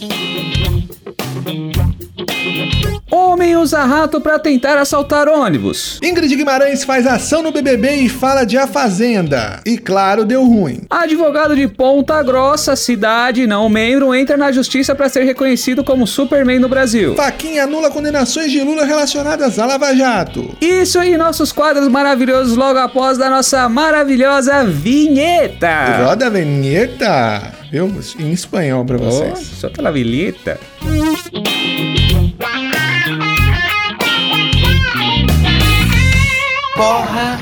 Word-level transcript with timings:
Thank 0.00 0.88
you. 2.20 2.27
Homem 3.10 3.56
usa 3.56 3.84
rato 3.84 4.20
para 4.20 4.38
tentar 4.38 4.76
assaltar 4.78 5.28
ônibus. 5.28 5.98
Ingrid 6.02 6.34
Guimarães 6.36 6.84
faz 6.84 7.06
ação 7.06 7.42
no 7.42 7.50
BBB 7.50 7.96
e 7.96 8.08
fala 8.08 8.44
de 8.44 8.58
A 8.58 8.66
Fazenda. 8.66 9.60
E 9.64 9.78
claro, 9.78 10.24
deu 10.24 10.44
ruim. 10.44 10.82
Advogado 10.90 11.56
de 11.56 11.66
Ponta 11.66 12.22
Grossa, 12.22 12.76
cidade 12.76 13.46
não 13.46 13.68
membro, 13.68 14.14
entra 14.14 14.36
na 14.36 14.52
justiça 14.52 14.94
para 14.94 15.08
ser 15.08 15.24
reconhecido 15.24 15.82
como 15.82 16.06
Superman 16.06 16.58
no 16.58 16.68
Brasil. 16.68 17.14
Faquinha 17.14 17.64
anula 17.64 17.90
condenações 17.90 18.52
de 18.52 18.60
Lula 18.60 18.84
relacionadas 18.84 19.58
a 19.58 19.64
Lava 19.64 19.94
Jato. 19.94 20.54
Isso 20.60 21.02
e 21.02 21.16
nossos 21.16 21.50
quadros 21.50 21.88
maravilhosos 21.88 22.56
logo 22.56 22.78
após 22.78 23.16
da 23.16 23.30
nossa 23.30 23.68
maravilhosa 23.68 24.64
vinheta. 24.64 26.04
Roda 26.04 26.26
a 26.26 26.30
vinheta. 26.30 27.52
Viu? 27.70 27.90
Em 28.18 28.32
espanhol 28.32 28.84
pra 28.84 28.96
vocês. 28.96 29.32
Oh, 29.34 29.60
só 29.60 29.70
pela 29.70 29.90
vinheta. 29.92 30.58
Porra! 36.78 37.36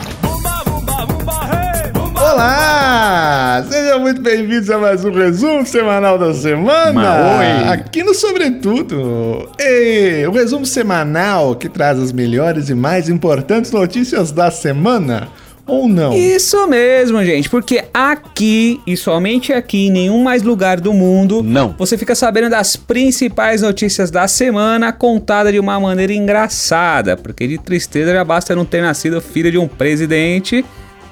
Olá! 2.14 3.62
Sejam 3.70 4.00
muito 4.00 4.22
bem-vindos 4.22 4.70
a 4.70 4.78
mais 4.78 5.04
um 5.04 5.12
resumo 5.12 5.66
semanal 5.66 6.16
da 6.16 6.32
semana. 6.32 7.36
oi. 7.36 7.68
Aqui 7.68 8.02
no 8.02 8.14
Sobretudo. 8.14 9.50
Ei, 9.58 10.26
o 10.26 10.30
resumo 10.30 10.64
semanal 10.64 11.54
que 11.54 11.68
traz 11.68 11.98
as 11.98 12.12
melhores 12.12 12.70
e 12.70 12.74
mais 12.74 13.10
importantes 13.10 13.72
notícias 13.72 14.32
da 14.32 14.50
semana. 14.50 15.28
Ou 15.66 15.88
não? 15.88 16.12
Isso 16.16 16.66
mesmo, 16.68 17.24
gente, 17.24 17.50
porque 17.50 17.84
aqui 17.92 18.80
e 18.86 18.96
somente 18.96 19.52
aqui, 19.52 19.88
em 19.88 19.90
nenhum 19.90 20.22
mais 20.22 20.42
lugar 20.42 20.80
do 20.80 20.92
mundo, 20.92 21.42
Não. 21.42 21.74
você 21.76 21.98
fica 21.98 22.14
sabendo 22.14 22.48
das 22.50 22.76
principais 22.76 23.62
notícias 23.62 24.10
da 24.10 24.28
semana 24.28 24.92
contada 24.92 25.50
de 25.50 25.58
uma 25.58 25.78
maneira 25.80 26.12
engraçada, 26.12 27.16
porque 27.16 27.46
de 27.48 27.58
tristeza 27.58 28.12
já 28.12 28.24
basta 28.24 28.54
não 28.54 28.64
ter 28.64 28.80
nascido 28.80 29.20
filho 29.20 29.50
de 29.50 29.58
um 29.58 29.66
presidente 29.66 30.64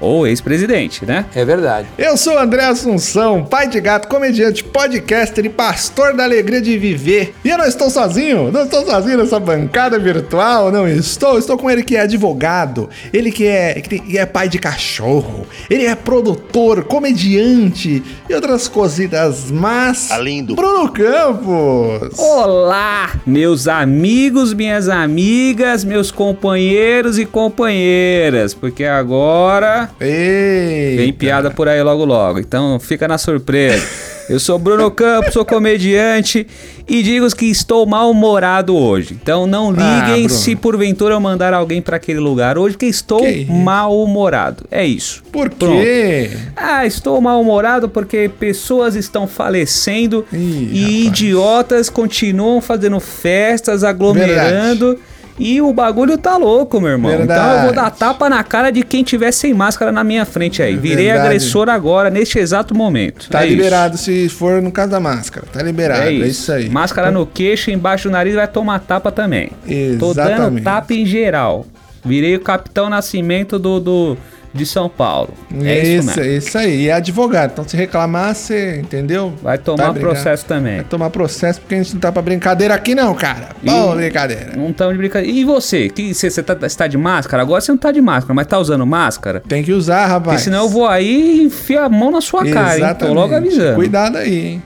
ou 0.04 0.26
ex-presidente, 0.26 1.06
né? 1.06 1.24
É 1.34 1.44
verdade. 1.44 1.88
Eu 1.96 2.16
sou 2.16 2.34
o 2.34 2.38
André 2.38 2.64
Assunção, 2.64 3.44
pai 3.44 3.68
de 3.68 3.80
gato, 3.80 4.06
comediante, 4.08 4.62
podcaster 4.62 5.46
e 5.46 5.48
pastor 5.48 6.14
da 6.14 6.24
alegria 6.24 6.60
de 6.60 6.76
viver. 6.76 7.34
E 7.44 7.48
eu 7.48 7.56
não 7.56 7.64
estou 7.64 7.88
sozinho, 7.88 8.52
não 8.52 8.64
estou 8.64 8.84
sozinho 8.84 9.18
nessa 9.18 9.40
bancada 9.40 9.98
virtual, 9.98 10.70
não 10.70 10.86
estou. 10.86 11.38
Estou 11.38 11.56
com 11.56 11.70
ele 11.70 11.82
que 11.82 11.96
é 11.96 12.00
advogado, 12.00 12.88
ele 13.12 13.32
que 13.32 13.46
é, 13.46 13.80
que 13.80 14.18
é 14.18 14.26
pai 14.26 14.48
de 14.48 14.58
cachorro, 14.58 15.46
ele 15.70 15.86
é 15.86 15.94
produtor, 15.94 16.84
comediante 16.84 18.02
e 18.28 18.34
outras 18.34 18.68
cositas, 18.68 19.50
mas. 19.50 20.08
Tá 20.08 20.18
lindo. 20.18 20.54
Bruno 20.54 20.90
Campos! 20.92 22.18
Olá, 22.18 23.10
meus 23.26 23.66
amigos, 23.66 24.52
minhas 24.52 24.88
amigas, 24.88 25.84
meus 25.84 26.10
companheiros 26.10 27.18
e 27.18 27.24
companheiras, 27.24 28.52
porque 28.52 28.84
agora 28.84 29.93
Ei! 30.00 30.96
Vem 30.96 31.12
piada 31.12 31.50
por 31.50 31.68
aí 31.68 31.82
logo 31.82 32.04
logo, 32.04 32.38
então 32.38 32.78
fica 32.80 33.06
na 33.06 33.18
surpresa. 33.18 33.86
Eu 34.28 34.40
sou 34.40 34.58
Bruno 34.58 34.90
Campos, 34.90 35.34
sou 35.34 35.44
comediante 35.44 36.46
e 36.88 37.02
digo 37.02 37.28
que 37.36 37.44
estou 37.44 37.84
mal-humorado 37.84 38.74
hoje. 38.74 39.16
Então 39.22 39.46
não 39.46 39.70
liguem 39.70 40.24
Ah, 40.26 40.28
se 40.30 40.56
porventura 40.56 41.14
eu 41.14 41.20
mandar 41.20 41.52
alguém 41.52 41.82
para 41.82 41.96
aquele 41.96 42.20
lugar 42.20 42.56
hoje, 42.56 42.76
que 42.76 42.86
estou 42.86 43.20
mal-humorado. 43.46 44.64
É 44.70 44.84
isso. 44.84 45.22
Por 45.30 45.50
Pronto. 45.50 45.76
quê? 45.82 46.30
Ah, 46.56 46.86
estou 46.86 47.20
mal-humorado 47.20 47.86
porque 47.88 48.30
pessoas 48.40 48.94
estão 48.96 49.26
falecendo 49.26 50.24
Ih, 50.32 50.36
e 50.72 50.80
rapaz. 51.04 51.06
idiotas 51.20 51.90
continuam 51.90 52.62
fazendo 52.62 52.98
festas, 53.00 53.84
aglomerando. 53.84 54.98
E 55.38 55.60
o 55.60 55.72
bagulho 55.72 56.16
tá 56.16 56.36
louco, 56.36 56.80
meu 56.80 56.90
irmão. 56.90 57.10
Então 57.12 57.34
eu 57.36 57.42
vou 57.62 57.72
Verdade. 57.72 57.74
dar 57.76 57.90
tapa 57.90 58.28
na 58.30 58.44
cara 58.44 58.70
de 58.70 58.82
quem 58.84 59.02
tiver 59.02 59.32
sem 59.32 59.52
máscara 59.52 59.90
na 59.90 60.04
minha 60.04 60.24
frente 60.24 60.62
aí. 60.62 60.76
Virei 60.76 61.06
Verdade. 61.06 61.26
agressor 61.26 61.68
agora, 61.68 62.08
neste 62.08 62.38
exato 62.38 62.72
momento. 62.74 63.28
Tá 63.28 63.42
É 63.42 63.46
isso. 63.48 63.56
liberado 63.56 63.98
se 63.98 64.28
for 64.28 64.62
no 64.62 64.70
caso 64.70 64.92
da 64.92 65.00
máscara. 65.00 65.44
Tá 65.52 65.60
liberado, 65.60 66.02
É 66.02 66.06
é 66.08 66.12
isso. 66.12 66.26
isso, 66.28 66.52
aí. 66.52 66.68
Máscara 66.70 67.10
no 67.10 67.26
queixo, 67.26 67.70
embaixo 67.72 68.08
do 68.08 68.12
nariz, 68.12 68.34
vai 68.34 68.46
tomar 68.46 68.78
tapa 68.78 69.10
também. 69.10 69.50
Tô 69.98 70.14
dando 70.14 70.30
Exatamente. 70.30 70.64
tapa 70.64 70.94
em 70.94 71.04
geral. 71.04 71.66
Virei 72.04 72.36
o 72.36 72.40
capitão 72.40 72.88
nascimento 72.88 73.58
do, 73.58 73.80
do, 73.80 74.16
de 74.54 74.64
São 74.64 74.88
Paulo. 74.88 75.34
É 75.64 75.82
isso, 75.82 76.08
isso, 76.10 76.20
mesmo. 76.20 76.32
isso 76.38 76.58
aí. 76.58 76.82
E 76.82 76.88
é 76.88 76.92
advogado. 76.92 77.50
Então, 77.52 77.66
se 77.66 77.76
reclamar, 77.76 78.34
você 78.34 78.78
entendeu? 78.80 79.34
Vai 79.42 79.58
tomar 79.58 79.86
Tá 79.86 79.92
brincando. 79.92 80.12
processo 80.14 80.44
também. 80.46 80.76
Vai 80.76 80.84
tomar 80.84 81.10
processo 81.10 81.60
porque 81.60 81.74
a 81.74 81.78
gente 81.82 81.94
não 81.94 82.00
tá 82.00 82.12
pra 82.12 82.22
brincadeira 82.22 82.72
aqui, 82.72 82.94
não, 82.94 83.12
cara. 83.14 83.48
Boa 83.62 83.96
brincadeira. 83.96 84.52
Não 84.56 84.72
tão 84.72 84.92
de 84.92 84.98
brincadeira. 84.98 85.36
E 85.36 85.44
você? 85.44 85.88
Que 85.88 86.14
você, 86.14 86.30
você 86.30 86.42
tá, 86.42 86.54
você 86.54 86.76
tá 86.78 86.86
de 86.86 86.96
máscara? 86.96 87.42
Agora 87.42 87.60
você 87.60 87.72
não 87.72 87.78
tá 87.78 87.90
de 87.90 88.00
máscara, 88.00 88.32
mas 88.32 88.46
tá 88.46 88.58
usando 88.58 88.86
máscara? 88.86 89.42
Tem 89.48 89.62
que 89.64 89.72
usar, 89.72 90.06
rapaz. 90.06 90.22
Porque 90.36 90.44
senão 90.44 90.62
eu 90.64 90.68
vou 90.68 90.86
aí 90.86 91.40
e 91.40 91.42
enfio 91.44 91.80
a 91.82 91.88
mão 91.88 92.12
na 92.12 92.20
sua 92.20 92.46
cara, 92.46 92.78
hein? 92.78 92.94
Tô 92.96 93.12
logo 93.12 93.34
avisando. 93.34 93.74
Cuidado 93.74 94.18
aí, 94.18 94.46
hein? 94.46 94.62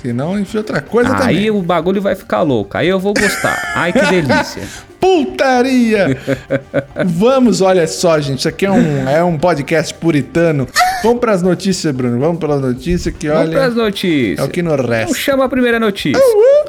Senão 0.00 0.38
enfia 0.38 0.60
outra 0.60 0.80
coisa 0.80 1.12
Aí 1.16 1.18
também. 1.18 1.50
o 1.50 1.62
bagulho 1.62 2.02
vai 2.02 2.14
ficar 2.16 2.42
louco. 2.42 2.76
Aí 2.76 2.88
eu 2.88 2.98
vou 2.98 3.14
gostar. 3.14 3.72
Ai, 3.74 3.92
que 3.92 4.04
delícia. 4.06 4.62
Putaria! 5.02 6.16
Vamos, 7.04 7.60
olha 7.60 7.86
só, 7.88 8.20
gente. 8.20 8.38
Isso 8.38 8.48
aqui 8.48 8.64
é 8.64 8.70
um, 8.70 9.08
é 9.08 9.22
um 9.24 9.36
podcast 9.36 9.92
puritano. 9.94 10.68
Vamos 11.02 11.18
pras 11.18 11.42
notícias, 11.42 11.92
Bruno. 11.94 12.20
Vamos 12.20 12.38
pras 12.38 12.60
notícias 12.60 13.12
que, 13.14 13.26
Vamos 13.26 13.42
olha, 13.42 13.50
pras 13.52 13.74
notícias. 13.74 14.38
é 14.38 14.42
o 14.44 14.48
que 14.48 14.62
nos 14.62 14.74
Então 14.74 14.86
resta. 14.88 15.14
chama 15.18 15.44
a 15.44 15.48
primeira 15.48 15.80
notícia. 15.80 16.22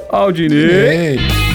Aldinei. 0.10 0.58
Ei. 1.18 1.53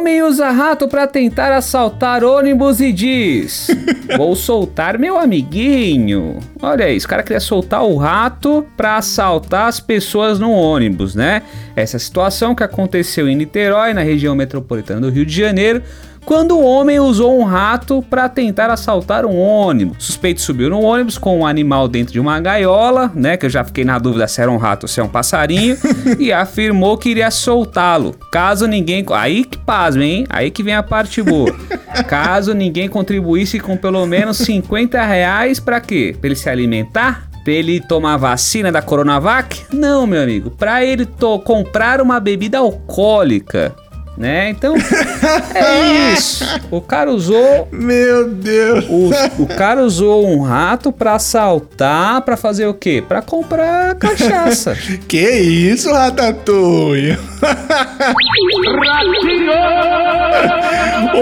Homem 0.00 0.22
usa 0.22 0.48
rato 0.50 0.88
pra 0.88 1.06
tentar 1.06 1.52
assaltar 1.52 2.24
ônibus 2.24 2.80
e 2.80 2.90
diz: 2.90 3.68
Vou 4.16 4.34
soltar 4.34 4.98
meu 4.98 5.18
amiguinho. 5.18 6.38
Olha 6.62 6.88
isso, 6.88 7.04
o 7.04 7.10
cara 7.10 7.22
queria 7.22 7.38
soltar 7.38 7.84
o 7.84 7.98
rato 7.98 8.66
pra 8.78 8.96
assaltar 8.96 9.66
as 9.66 9.78
pessoas 9.78 10.38
no 10.38 10.52
ônibus, 10.52 11.14
né? 11.14 11.42
Essa 11.76 11.98
situação 11.98 12.54
que 12.54 12.62
aconteceu 12.64 13.28
em 13.28 13.36
Niterói, 13.36 13.92
na 13.92 14.00
região 14.00 14.34
metropolitana 14.34 15.02
do 15.02 15.10
Rio 15.10 15.26
de 15.26 15.36
Janeiro. 15.36 15.82
Quando 16.24 16.56
o 16.56 16.64
homem 16.64 17.00
usou 17.00 17.38
um 17.38 17.44
rato 17.44 18.04
para 18.08 18.28
tentar 18.28 18.70
assaltar 18.70 19.24
um 19.26 19.38
ônibus. 19.38 19.98
O 19.98 20.02
suspeito 20.02 20.40
subiu 20.40 20.70
no 20.70 20.80
ônibus 20.80 21.18
com 21.18 21.40
um 21.40 21.46
animal 21.46 21.88
dentro 21.88 22.12
de 22.12 22.20
uma 22.20 22.38
gaiola, 22.38 23.10
né? 23.14 23.36
Que 23.36 23.46
eu 23.46 23.50
já 23.50 23.64
fiquei 23.64 23.84
na 23.84 23.98
dúvida 23.98 24.28
se 24.28 24.40
era 24.40 24.50
um 24.50 24.56
rato 24.56 24.84
ou 24.84 24.88
se 24.88 25.00
é 25.00 25.02
um 25.02 25.08
passarinho. 25.08 25.76
e 26.18 26.32
afirmou 26.32 26.96
que 26.96 27.08
iria 27.08 27.30
soltá-lo. 27.30 28.14
Caso 28.30 28.66
ninguém. 28.66 29.04
Aí 29.12 29.44
que 29.44 29.58
pasme, 29.58 30.04
hein? 30.04 30.26
Aí 30.28 30.50
que 30.50 30.62
vem 30.62 30.74
a 30.74 30.82
parte 30.82 31.22
boa. 31.22 31.54
Caso 32.06 32.54
ninguém 32.54 32.88
contribuísse 32.88 33.58
com 33.58 33.76
pelo 33.76 34.06
menos 34.06 34.36
50 34.38 35.02
reais 35.02 35.58
pra 35.58 35.80
quê? 35.80 36.14
Pra 36.18 36.28
ele 36.28 36.36
se 36.36 36.48
alimentar? 36.48 37.28
Pra 37.42 37.52
ele 37.52 37.80
tomar 37.80 38.16
vacina 38.18 38.70
da 38.70 38.82
Coronavac? 38.82 39.64
Não, 39.72 40.06
meu 40.06 40.22
amigo. 40.22 40.50
Pra 40.50 40.84
ele 40.84 41.08
comprar 41.44 42.00
uma 42.00 42.20
bebida 42.20 42.58
alcoólica. 42.58 43.74
Né? 44.20 44.50
Então, 44.50 44.74
é 45.54 46.12
isso. 46.12 46.44
O 46.70 46.78
cara 46.82 47.10
usou 47.10 47.66
Meu 47.72 48.28
Deus. 48.28 48.84
o, 48.86 49.10
o 49.44 49.46
cara 49.46 49.82
usou 49.82 50.28
um 50.28 50.42
rato 50.42 50.92
pra 50.92 51.14
assaltar, 51.14 52.20
pra 52.20 52.36
fazer 52.36 52.66
o 52.66 52.74
quê? 52.74 53.02
Pra 53.08 53.22
comprar 53.22 53.94
cachaça. 53.94 54.76
Que 55.08 55.18
isso, 55.40 55.90
Ratatouille? 55.90 57.18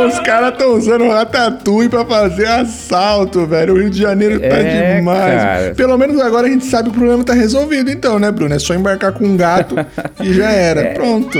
Os 0.06 0.18
caras 0.20 0.52
estão 0.52 0.74
usando 0.74 1.04
o 1.04 1.10
Ratatouille 1.12 1.88
pra 1.88 2.04
fazer 2.04 2.46
assalto, 2.48 3.46
velho. 3.46 3.74
O 3.74 3.78
Rio 3.78 3.90
de 3.90 4.00
Janeiro 4.02 4.40
tá 4.40 4.46
É, 4.46 4.96
demais. 4.96 5.42
cara. 5.42 5.74
Pelo 5.76 5.96
menos 5.96 6.20
agora 6.20 6.46
a 6.46 6.50
gente 6.50 6.64
sabe 6.66 6.90
que 6.90 6.96
o 6.96 6.98
problema 6.98 7.22
tá 7.24 7.32
resolvido, 7.32 7.90
então, 7.90 8.18
né, 8.18 8.30
Bruno? 8.32 8.54
É 8.54 8.58
só 8.58 8.74
embarcar 8.74 9.12
com 9.12 9.24
um 9.24 9.36
gato 9.36 9.76
e 10.20 10.32
já 10.32 10.50
era. 10.50 10.94
Pronto. 10.94 11.38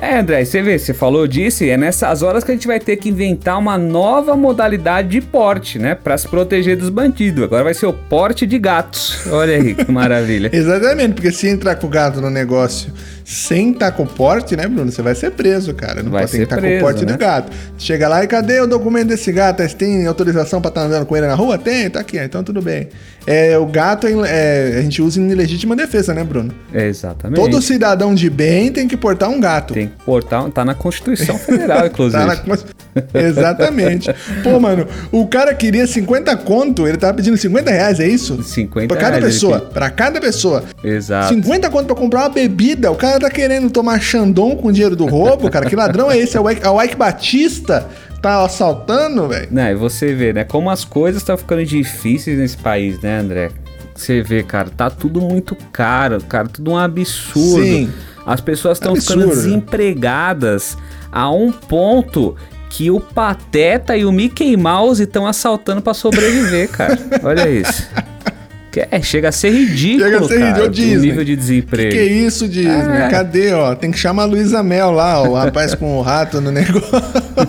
É, 0.00 0.18
André, 0.18 0.44
você 0.44 0.62
vê, 0.62 0.78
você 0.78 0.94
falou 0.94 1.26
disso, 1.26 1.64
é 1.64 1.76
nessas 1.76 2.22
horas 2.22 2.44
que 2.44 2.52
a 2.52 2.54
gente 2.54 2.68
vai 2.68 2.78
ter 2.78 2.96
que 2.96 3.08
inventar 3.08 3.58
uma 3.58 3.76
nova 3.76 4.36
modalidade 4.36 5.08
de 5.08 5.20
porte, 5.20 5.78
né? 5.78 5.96
Pra 5.96 6.16
se 6.16 6.28
proteger 6.28 6.76
dos 6.76 6.88
bandidos. 6.88 7.42
Agora 7.42 7.64
vai 7.64 7.74
ser 7.74 7.86
o 7.86 7.92
porte 7.92 8.46
de 8.46 8.58
gatos. 8.60 9.26
Olha 9.26 9.56
aí 9.56 9.74
que 9.74 9.90
maravilha. 9.90 10.50
Exatamente, 10.54 11.14
porque 11.14 11.32
se 11.32 11.48
entrar 11.48 11.74
com 11.74 11.88
o 11.88 11.90
gato 11.90 12.20
no 12.20 12.30
negócio 12.30 12.92
sem 13.30 13.72
estar 13.72 13.92
com 13.92 14.06
porte, 14.06 14.56
né, 14.56 14.66
Bruno? 14.66 14.90
Você 14.90 15.02
vai 15.02 15.14
ser 15.14 15.32
preso, 15.32 15.74
cara. 15.74 16.02
Não 16.02 16.10
Vai 16.10 16.22
pode 16.22 16.30
ser 16.30 16.42
estar 16.44 16.56
com 16.56 16.62
preso, 16.62 16.78
o 16.78 16.80
porte 16.80 17.04
né? 17.04 17.12
do 17.12 17.18
gato. 17.18 17.52
Chega 17.76 18.08
lá 18.08 18.24
e 18.24 18.26
cadê 18.26 18.58
o 18.60 18.66
documento 18.66 19.08
desse 19.08 19.30
gato? 19.30 19.62
Você 19.62 19.76
tem 19.76 20.06
autorização 20.06 20.62
pra 20.62 20.70
estar 20.70 20.80
andando 20.84 21.04
com 21.04 21.14
ele 21.14 21.26
na 21.26 21.34
rua? 21.34 21.58
Tem, 21.58 21.90
tá 21.90 22.00
aqui, 22.00 22.16
então 22.18 22.42
tudo 22.42 22.62
bem. 22.62 22.88
É, 23.26 23.58
o 23.58 23.66
gato 23.66 24.06
é, 24.24 24.76
a 24.78 24.80
gente 24.80 25.02
usa 25.02 25.20
em 25.20 25.34
legítima 25.34 25.76
defesa, 25.76 26.14
né, 26.14 26.24
Bruno? 26.24 26.50
É, 26.72 26.86
exatamente. 26.86 27.38
Todo 27.38 27.60
cidadão 27.60 28.14
de 28.14 28.30
bem 28.30 28.72
tem 28.72 28.88
que 28.88 28.96
portar 28.96 29.28
um 29.28 29.38
gato. 29.38 29.74
Tem 29.74 29.88
que 29.88 30.04
portar, 30.06 30.48
tá 30.50 30.64
na 30.64 30.74
Constituição 30.74 31.36
Federal, 31.38 31.84
inclusive. 31.88 32.24
Tá 32.24 32.26
na- 32.46 32.58
Exatamente. 33.14 34.08
Pô, 34.42 34.58
mano, 34.58 34.86
o 35.12 35.26
cara 35.26 35.54
queria 35.54 35.86
50 35.86 36.34
conto, 36.38 36.86
ele 36.88 36.96
tava 36.96 37.14
pedindo 37.14 37.36
50 37.36 37.70
reais, 37.70 38.00
é 38.00 38.08
isso? 38.08 38.42
50 38.42 38.88
Pra 38.88 38.96
cada 38.96 39.16
reais, 39.18 39.34
pessoa. 39.34 39.56
ele 39.58 39.66
Pra 39.72 39.90
cada 39.90 40.20
pessoa. 40.20 40.64
Exato. 40.82 41.28
50 41.34 41.70
conto 41.70 41.86
pra 41.86 41.94
comprar 41.94 42.20
uma 42.20 42.28
bebida. 42.30 42.90
O 42.90 42.94
cara 42.96 43.17
tá 43.18 43.30
querendo 43.30 43.70
tomar 43.70 44.00
Xandão 44.00 44.56
com 44.56 44.68
o 44.68 44.72
dinheiro 44.72 44.96
do 44.96 45.06
roubo, 45.06 45.50
cara. 45.50 45.68
Que 45.68 45.76
ladrão 45.76 46.10
é 46.10 46.18
esse? 46.18 46.36
É 46.36 46.40
o 46.40 46.50
Ike, 46.50 46.64
é 46.64 46.70
o 46.70 46.82
Ike 46.82 46.96
Batista? 46.96 47.88
Tá 48.20 48.44
assaltando, 48.44 49.28
velho? 49.28 49.48
Né, 49.50 49.72
e 49.72 49.74
você 49.76 50.12
vê, 50.12 50.32
né, 50.32 50.44
como 50.44 50.70
as 50.70 50.84
coisas 50.84 51.22
estão 51.22 51.36
ficando 51.36 51.64
difíceis 51.64 52.36
nesse 52.36 52.56
país, 52.56 53.00
né, 53.00 53.20
André? 53.20 53.50
Você 53.94 54.22
vê, 54.22 54.42
cara, 54.42 54.70
tá 54.70 54.90
tudo 54.90 55.20
muito 55.20 55.56
caro, 55.72 56.20
cara, 56.22 56.48
tudo 56.48 56.72
um 56.72 56.78
absurdo. 56.78 57.64
Sim. 57.64 57.92
As 58.26 58.40
pessoas 58.40 58.78
estão 58.78 58.94
ficando 58.94 59.28
desempregadas 59.28 60.76
a 61.10 61.30
um 61.30 61.50
ponto 61.50 62.36
que 62.68 62.90
o 62.90 63.00
Pateta 63.00 63.96
e 63.96 64.04
o 64.04 64.12
Mickey 64.12 64.56
Mouse 64.56 65.02
estão 65.02 65.26
assaltando 65.26 65.80
pra 65.80 65.94
sobreviver, 65.94 66.68
cara. 66.70 66.98
Olha 67.22 67.48
isso. 67.48 67.88
Que 68.70 68.86
é, 68.90 69.00
chega 69.02 69.30
a 69.30 69.32
ser 69.32 69.50
ridículo, 69.50 70.04
Chega 70.04 70.18
a 70.18 70.28
ser 70.28 70.38
cara, 70.38 70.46
ridículo, 70.46 70.66
o 70.66 70.70
Disney. 70.70 71.08
nível 71.08 71.24
de 71.24 71.36
desemprego. 71.36 71.90
Que 71.90 72.02
isso, 72.02 72.46
Disney? 72.46 72.98
É. 72.98 73.08
Cadê, 73.08 73.52
ó? 73.54 73.74
Tem 73.74 73.90
que 73.90 73.98
chamar 73.98 74.24
a 74.24 74.26
Luísa 74.26 74.62
Mel 74.62 74.90
lá, 74.90 75.22
ó, 75.22 75.28
o 75.28 75.34
rapaz 75.34 75.74
com 75.74 75.96
o 75.96 76.02
rato 76.02 76.40
no 76.40 76.50
negócio. 76.50 76.90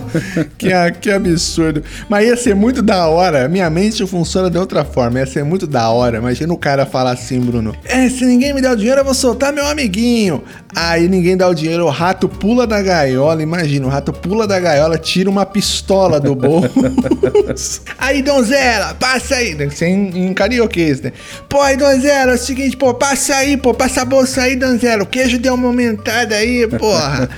que, 0.56 0.68
que 1.00 1.10
absurdo. 1.10 1.82
Mas 2.08 2.26
ia 2.26 2.36
ser 2.36 2.54
muito 2.54 2.82
da 2.82 3.06
hora. 3.06 3.48
Minha 3.48 3.68
mente 3.68 4.06
funciona 4.06 4.48
de 4.48 4.58
outra 4.58 4.84
forma. 4.84 5.18
Ia 5.18 5.26
ser 5.26 5.44
muito 5.44 5.66
da 5.66 5.90
hora. 5.90 6.18
Imagina 6.18 6.52
o 6.52 6.56
cara 6.56 6.86
falar 6.86 7.12
assim, 7.12 7.40
Bruno. 7.40 7.74
É, 7.84 8.08
se 8.08 8.24
ninguém 8.24 8.54
me 8.54 8.62
der 8.62 8.70
o 8.70 8.76
dinheiro, 8.76 9.00
eu 9.00 9.04
vou 9.04 9.14
soltar 9.14 9.52
meu 9.52 9.66
amiguinho. 9.66 10.42
Aí 10.74 11.08
ninguém 11.08 11.36
dá 11.36 11.48
o 11.48 11.54
dinheiro, 11.54 11.84
o 11.84 11.90
rato 11.90 12.28
pula 12.28 12.66
da 12.66 12.80
gaiola. 12.80 13.42
Imagina, 13.42 13.86
o 13.86 13.90
rato 13.90 14.12
pula 14.12 14.46
da 14.46 14.58
gaiola, 14.58 14.96
tira 14.96 15.28
uma 15.28 15.44
pistola 15.44 16.20
do 16.20 16.34
bolso. 16.34 17.82
aí, 17.98 18.22
donzela, 18.22 18.94
passa 18.94 19.36
aí. 19.36 19.54
Tem 19.54 19.68
que 19.68 19.76
ser 19.76 19.86
em, 19.86 20.28
em 20.28 20.34
carioquês, 20.34 21.00
né? 21.00 21.09
Pô, 21.48 21.60
aí, 21.60 21.76
donzela, 21.76 22.32
é 22.32 22.34
o 22.34 22.38
seguinte, 22.38 22.76
pô, 22.76 22.92
passa 22.94 23.34
aí, 23.36 23.56
pô, 23.56 23.72
passa 23.74 24.02
a 24.02 24.04
bolsa 24.04 24.42
aí, 24.42 24.56
donzela. 24.56 25.02
O 25.02 25.06
queijo 25.06 25.38
deu 25.38 25.54
uma 25.54 25.66
aumentada 25.68 26.34
aí, 26.34 26.66
porra. 26.66 27.28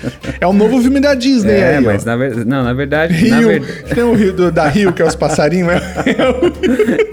É 0.40 0.46
o 0.46 0.52
novo 0.52 0.80
filme 0.80 1.00
da 1.00 1.14
Disney 1.14 1.52
É, 1.54 1.76
aí, 1.76 1.84
mas 1.84 2.02
ó. 2.02 2.06
na 2.06 2.16
verdade. 2.16 2.44
Não, 2.48 2.62
na 2.64 2.72
verdade. 2.72 3.28
na 3.28 3.38
Rio, 3.38 3.48
ver- 3.48 3.84
tem 3.94 4.02
o 4.04 4.14
rio 4.14 4.32
do- 4.32 4.50
da 4.52 4.68
Rio, 4.68 4.92
que 4.92 5.02
é 5.02 5.04
os 5.04 5.14
passarinhos, 5.14 5.68
é, 5.72 5.76
o- 6.28 6.52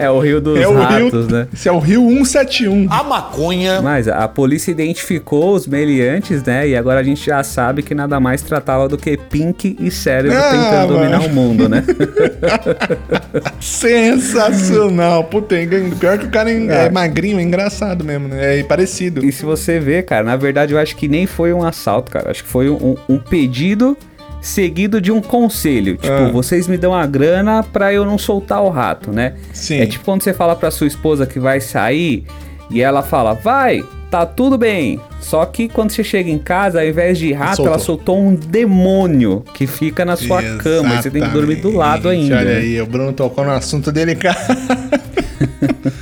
É 0.00 0.10
o 0.10 0.18
rio 0.20 0.40
dos 0.40 0.58
é 0.58 0.66
o 0.66 0.74
ratos, 0.74 1.26
rio. 1.26 1.36
né? 1.36 1.46
Esse 1.52 1.68
é 1.68 1.72
o 1.72 1.78
Rio 1.78 2.00
171. 2.24 2.86
A 2.90 3.02
maconha 3.02 3.82
Mas 3.82 4.08
a 4.08 4.26
polícia 4.28 4.70
identificou 4.70 5.54
os 5.54 5.66
meliantes, 5.66 6.42
né? 6.42 6.66
E 6.68 6.76
agora 6.76 7.00
a 7.00 7.02
gente 7.02 7.24
já 7.26 7.42
sabe 7.42 7.82
que 7.82 7.94
nada 7.94 8.18
mais 8.18 8.42
tratava 8.42 8.88
do 8.88 8.96
que 8.96 9.16
Pink 9.16 9.76
e 9.78 9.90
cérebro 9.90 10.36
Ah, 10.36 10.50
tentando 10.50 10.94
dominar 10.94 11.18
mano. 11.20 11.30
o 11.30 11.34
mundo, 11.34 11.68
né? 11.68 11.84
Sensacional. 13.60 15.24
Puta, 15.24 15.56
pior 15.98 16.18
que 16.18 16.26
o 16.26 16.30
cara 16.30 16.49
é, 16.50 16.86
É. 16.86 16.90
magrinho, 16.90 17.38
é 17.38 17.42
engraçado 17.42 18.04
mesmo, 18.04 18.28
né? 18.28 18.58
É 18.60 18.62
parecido. 18.62 19.24
e 19.24 19.30
se 19.32 19.44
você 19.44 19.78
vê, 19.78 20.02
cara, 20.02 20.24
na 20.24 20.36
verdade 20.36 20.72
eu 20.72 20.78
acho 20.78 20.96
que 20.96 21.08
nem 21.08 21.26
foi 21.26 21.52
um 21.52 21.62
assalto, 21.62 22.10
cara. 22.10 22.30
Acho 22.30 22.42
que 22.44 22.48
foi 22.50 22.68
um, 22.70 22.96
um 23.08 23.18
pedido 23.18 23.96
seguido 24.42 25.00
de 25.00 25.12
um 25.12 25.20
conselho. 25.20 25.96
Tipo, 25.96 26.12
Ah. 26.12 26.28
vocês 26.32 26.66
me 26.66 26.78
dão 26.78 26.94
a 26.94 27.06
grana 27.06 27.62
pra 27.62 27.92
eu 27.92 28.04
não 28.04 28.16
soltar 28.16 28.62
o 28.62 28.68
rato, 28.70 29.12
né? 29.12 29.34
Sim. 29.52 29.80
É 29.80 29.86
tipo 29.86 30.04
quando 30.04 30.22
você 30.22 30.32
fala 30.32 30.56
pra 30.56 30.70
sua 30.70 30.86
esposa 30.86 31.26
que 31.26 31.38
vai 31.38 31.60
sair 31.60 32.24
e 32.70 32.80
ela 32.80 33.02
fala, 33.02 33.34
vai, 33.34 33.84
tá 34.10 34.24
tudo 34.24 34.56
bem. 34.56 34.98
Só 35.20 35.44
que 35.44 35.68
quando 35.68 35.90
você 35.90 36.02
chega 36.02 36.30
em 36.30 36.38
casa, 36.38 36.80
ao 36.80 36.86
invés 36.86 37.18
de 37.18 37.32
rato, 37.32 37.56
Soltou. 37.56 37.66
ela 37.74 37.78
soltou 37.78 38.18
um 38.18 38.34
demônio 38.34 39.44
que 39.52 39.66
fica 39.66 40.04
na 40.06 40.16
sua 40.16 40.42
cama. 40.58 40.94
E 40.94 41.02
você 41.02 41.10
tem 41.10 41.20
que 41.22 41.28
dormir 41.28 41.56
do 41.56 41.70
lado 41.76 42.10
Exatamente. 42.10 42.32
ainda. 42.32 42.50
Olha 42.50 42.58
aí, 42.60 42.80
o 42.80 42.86
Bruno 42.86 43.12
tocou 43.12 43.44
num 43.44 43.50
assunto 43.50 43.92
delicado. 43.92 44.38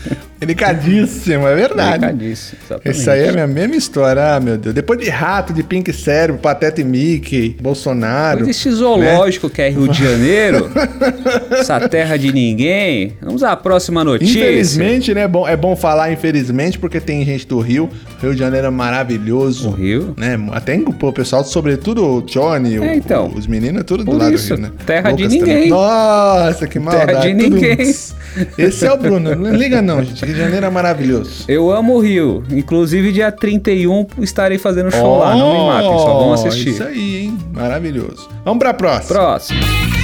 Delicadíssimo, 0.48 1.46
é 1.46 1.54
verdade. 1.54 1.98
Delicadíssimo, 1.98 2.58
exatamente. 2.64 2.98
Isso 3.00 3.10
aí 3.10 3.20
é 3.22 3.28
a 3.28 3.32
minha 3.32 3.46
mesma 3.46 3.76
história, 3.76 4.34
ah, 4.34 4.40
meu 4.40 4.56
Deus. 4.56 4.74
Depois 4.74 4.98
de 4.98 5.08
rato, 5.10 5.52
de 5.52 5.62
Pink 5.62 5.92
Cérebro, 5.92 6.40
Pateta 6.40 6.80
e 6.80 6.84
Mickey, 6.84 7.56
Bolsonaro. 7.60 8.40
Mas 8.40 8.48
esse 8.48 8.70
zoológico 8.70 9.48
que 9.50 9.60
é 9.62 9.68
Rio 9.70 9.88
de 9.88 10.02
Janeiro, 10.02 10.70
essa 11.52 11.86
terra 11.88 12.16
de 12.16 12.32
ninguém. 12.32 13.12
Vamos 13.20 13.42
à 13.42 13.54
próxima 13.56 14.02
notícia. 14.02 14.38
Infelizmente, 14.38 15.14
né? 15.14 15.22
É 15.22 15.28
bom, 15.28 15.46
é 15.46 15.56
bom 15.56 15.76
falar 15.76 16.12
infelizmente, 16.12 16.78
porque 16.78 17.00
tem 17.00 17.24
gente 17.24 17.46
do 17.46 17.60
Rio. 17.60 17.88
Rio 18.20 18.32
de 18.32 18.38
Janeiro 18.38 18.66
é 18.66 18.70
maravilhoso. 18.70 19.68
O 19.68 19.72
Rio? 19.72 20.14
Né? 20.16 20.38
Até 20.52 20.76
o 20.78 21.12
pessoal, 21.12 21.44
sobretudo 21.44 22.04
o 22.04 22.22
Johnny, 22.22 22.78
o- 22.78 22.84
É, 22.84 22.96
então. 22.96 23.30
os 23.34 23.46
meninos, 23.46 23.80
é 23.80 23.84
tudo 23.84 24.02
do 24.04 24.16
lado 24.16 24.34
isso, 24.34 24.48
do 24.48 24.54
Rio, 24.56 24.62
né? 24.64 24.72
terra 24.86 25.12
de 25.12 25.24
também. 25.24 25.38
ninguém. 25.40 25.68
Nossa, 25.68 26.66
que 26.66 26.78
maldade. 26.78 27.34
de 27.34 27.44
tudo- 27.44 27.54
ninguém. 27.56 27.94
Esse 28.58 28.86
é 28.86 28.92
o 28.92 28.96
Bruno. 28.96 29.34
Não 29.34 29.54
liga 29.54 29.82
não, 29.82 30.02
gente. 30.02 30.24
De 30.38 30.44
Janeiro 30.44 30.66
é 30.66 30.70
maravilhoso. 30.70 31.44
Eu 31.48 31.68
amo 31.72 31.94
o 31.96 31.98
Rio. 31.98 32.44
Inclusive, 32.48 33.10
dia 33.10 33.32
31 33.32 34.06
estarei 34.20 34.56
fazendo 34.56 34.88
show 34.88 35.18
lá. 35.18 35.34
Não 35.34 35.52
me 35.52 35.66
matem, 35.66 35.90
só 35.98 36.14
vão 36.16 36.32
assistir. 36.32 36.68
Isso 36.68 36.84
aí, 36.84 37.16
hein? 37.24 37.38
Maravilhoso. 37.52 38.28
Vamos 38.44 38.60
pra 38.60 38.72
próxima. 38.72 39.18
Próximo. 39.18 39.97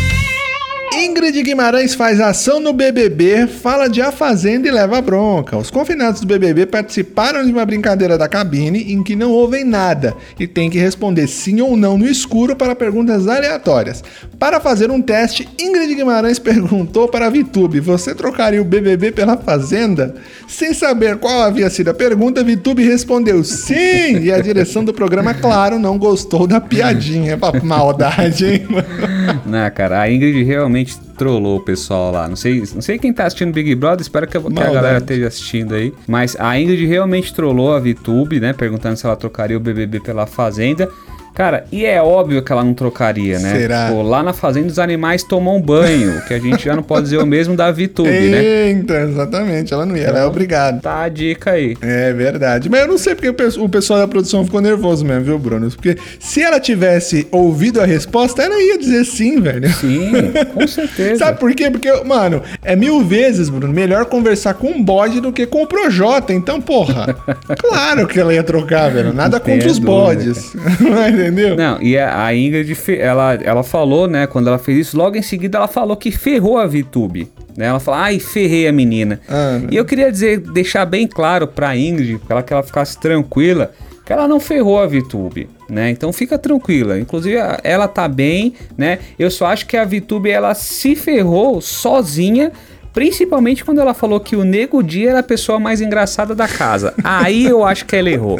Ingrid 0.96 1.42
Guimarães 1.42 1.92
faz 1.92 2.20
ação 2.20 2.60
no 2.60 2.72
BBB, 2.72 3.48
fala 3.48 3.88
de 3.88 4.00
A 4.00 4.12
Fazenda 4.12 4.68
e 4.68 4.70
leva 4.70 5.00
bronca. 5.00 5.56
Os 5.56 5.68
confinados 5.68 6.20
do 6.20 6.26
BBB 6.26 6.66
participaram 6.66 7.44
de 7.44 7.50
uma 7.50 7.66
brincadeira 7.66 8.16
da 8.16 8.28
cabine 8.28 8.92
em 8.92 9.02
que 9.02 9.16
não 9.16 9.32
ouvem 9.32 9.64
nada 9.64 10.14
e 10.38 10.46
têm 10.46 10.70
que 10.70 10.78
responder 10.78 11.26
sim 11.26 11.60
ou 11.60 11.76
não 11.76 11.98
no 11.98 12.06
escuro 12.06 12.54
para 12.54 12.76
perguntas 12.76 13.26
aleatórias. 13.26 14.04
Para 14.38 14.60
fazer 14.60 14.88
um 14.88 15.02
teste, 15.02 15.48
Ingrid 15.60 15.96
Guimarães 15.96 16.38
perguntou 16.38 17.08
para 17.08 17.26
a 17.26 17.30
Vitube: 17.30 17.80
Você 17.80 18.14
trocaria 18.14 18.62
o 18.62 18.64
BBB 18.64 19.10
pela 19.10 19.36
Fazenda? 19.36 20.14
Sem 20.46 20.72
saber 20.72 21.16
qual 21.16 21.42
havia 21.42 21.68
sido 21.70 21.88
a 21.88 21.94
pergunta, 21.94 22.44
Vitube 22.44 22.84
respondeu 22.84 23.42
sim! 23.42 24.20
E 24.22 24.30
a 24.30 24.40
direção 24.40 24.84
do 24.84 24.94
programa, 24.94 25.34
claro, 25.34 25.76
não 25.76 25.98
gostou 25.98 26.46
da 26.46 26.60
piadinha. 26.60 27.36
Maldade, 27.64 28.46
hein, 28.46 28.66
mano? 28.68 28.84
Não, 29.46 29.70
cara, 29.70 30.00
a 30.00 30.10
Ingrid 30.10 30.42
realmente 30.44 30.93
trollou 31.16 31.56
o 31.58 31.60
pessoal 31.60 32.12
lá. 32.12 32.28
Não 32.28 32.36
sei, 32.36 32.62
não 32.74 32.82
sei 32.82 32.98
quem 32.98 33.12
tá 33.12 33.24
assistindo 33.26 33.52
Big 33.52 33.74
Brother, 33.74 34.00
espero 34.02 34.26
que, 34.26 34.36
a- 34.36 34.40
que 34.40 34.46
a 34.46 34.52
galera 34.74 34.98
esteja 34.98 35.26
assistindo 35.28 35.74
aí. 35.74 35.92
Mas 36.06 36.36
a 36.38 36.58
Ingrid 36.58 36.86
realmente 36.86 37.32
trollou 37.32 37.74
a 37.74 37.78
VTube, 37.80 38.40
né? 38.40 38.52
Perguntando 38.52 38.96
se 38.96 39.06
ela 39.06 39.16
trocaria 39.16 39.56
o 39.56 39.60
BBB 39.60 40.00
pela 40.00 40.26
Fazenda. 40.26 40.88
Cara, 41.34 41.64
e 41.72 41.84
é 41.84 42.00
óbvio 42.00 42.42
que 42.42 42.52
ela 42.52 42.62
não 42.62 42.72
trocaria, 42.74 43.40
né? 43.40 43.52
Será? 43.58 43.88
Pô, 43.90 44.02
lá 44.02 44.22
na 44.22 44.32
Fazenda 44.32 44.68
os 44.68 44.78
animais 44.78 45.24
tomam 45.24 45.60
banho, 45.60 46.22
que 46.28 46.32
a 46.32 46.38
gente 46.38 46.64
já 46.64 46.76
não 46.76 46.82
pode 46.82 47.02
dizer 47.04 47.18
o 47.18 47.26
mesmo 47.26 47.56
da 47.56 47.72
VTube, 47.72 48.08
né? 48.08 48.44
Eita, 48.68 49.00
exatamente, 49.00 49.74
ela 49.74 49.84
não 49.84 49.96
ia, 49.96 50.04
ela 50.04 50.20
é 50.20 50.24
obrigada. 50.24 50.78
Tá 50.80 51.02
a 51.02 51.08
dica 51.08 51.50
aí. 51.50 51.76
É 51.82 52.12
verdade. 52.12 52.68
Mas 52.70 52.82
eu 52.82 52.86
não 52.88 52.96
sei 52.98 53.14
porque 53.16 53.28
o 53.28 53.34
pe- 53.34 53.58
o 53.58 53.68
pessoal 53.68 53.98
da 53.98 54.06
produção 54.06 54.44
ficou 54.44 54.60
nervoso 54.60 55.04
mesmo, 55.04 55.24
viu, 55.24 55.38
Bruno? 55.38 55.68
Porque 55.70 55.96
se 56.20 56.40
ela 56.40 56.60
tivesse 56.60 57.26
ouvido 57.32 57.80
a 57.80 57.84
resposta, 57.84 58.40
ela 58.42 58.62
ia 58.62 58.78
dizer 58.78 59.04
sim, 59.04 59.40
velho. 59.40 59.68
Sim, 59.72 60.12
com 60.54 60.66
certeza. 60.68 61.16
Sabe 61.24 61.40
por 61.40 61.52
quê? 61.54 61.68
Porque, 61.70 61.90
mano, 62.04 62.42
é 62.62 62.76
mil 62.76 63.04
vezes, 63.04 63.48
Bruno, 63.48 63.72
melhor 63.72 64.04
conversar 64.04 64.54
com 64.54 64.68
um 64.68 64.80
bode 64.82 65.20
do 65.20 65.32
que 65.32 65.46
com 65.46 65.62
o 65.62 65.66
Projota. 65.66 66.32
Então, 66.32 66.60
porra, 66.60 67.16
claro 67.58 68.06
que 68.06 68.20
ela 68.20 68.32
ia 68.32 68.42
trocar, 68.44 68.88
velho. 68.92 69.12
Nada 69.12 69.40
Tem 69.40 69.54
contra 69.56 69.68
os 69.70 69.78
dúvida, 69.80 69.92
bodes. 69.92 70.52
Entendeu? 71.24 71.56
Não, 71.56 71.80
e 71.80 71.98
a, 71.98 72.26
a 72.26 72.34
Ingrid, 72.34 72.76
ela, 72.98 73.34
ela 73.34 73.62
falou, 73.62 74.06
né, 74.06 74.26
quando 74.26 74.48
ela 74.48 74.58
fez 74.58 74.88
isso, 74.88 74.96
logo 74.96 75.16
em 75.16 75.22
seguida 75.22 75.58
ela 75.58 75.68
falou 75.68 75.96
que 75.96 76.10
ferrou 76.10 76.58
a 76.58 76.66
VTube. 76.66 77.28
Né? 77.56 77.66
Ela 77.66 77.80
falou, 77.80 78.00
ai, 78.00 78.18
ferrei 78.18 78.66
a 78.66 78.72
menina. 78.72 79.20
Ah, 79.28 79.60
e 79.70 79.76
eu 79.76 79.84
queria 79.84 80.10
dizer, 80.10 80.38
deixar 80.38 80.84
bem 80.84 81.06
claro 81.06 81.46
pra 81.46 81.76
Ingrid, 81.76 82.18
pra 82.18 82.36
ela 82.36 82.42
que 82.42 82.52
ela 82.52 82.62
ficasse 82.62 82.98
tranquila, 82.98 83.72
que 84.04 84.12
ela 84.12 84.28
não 84.28 84.38
ferrou 84.38 84.78
a 84.78 84.86
VTube, 84.86 85.48
né? 85.68 85.90
Então 85.90 86.12
fica 86.12 86.36
tranquila. 86.36 86.98
Inclusive, 86.98 87.36
ela 87.62 87.88
tá 87.88 88.06
bem, 88.06 88.54
né? 88.76 88.98
Eu 89.18 89.30
só 89.30 89.46
acho 89.46 89.66
que 89.66 89.76
a 89.76 89.84
VTube, 89.84 90.28
ela 90.30 90.54
se 90.54 90.94
ferrou 90.94 91.60
sozinha, 91.60 92.52
principalmente 92.92 93.64
quando 93.64 93.80
ela 93.80 93.94
falou 93.94 94.20
que 94.20 94.36
o 94.36 94.44
Nego 94.44 94.82
Dia 94.82 95.10
era 95.10 95.20
a 95.20 95.22
pessoa 95.22 95.58
mais 95.58 95.80
engraçada 95.80 96.34
da 96.34 96.46
casa. 96.46 96.92
Aí 97.02 97.46
eu 97.46 97.64
acho 97.64 97.86
que 97.86 97.96
ela 97.96 98.10
errou. 98.10 98.38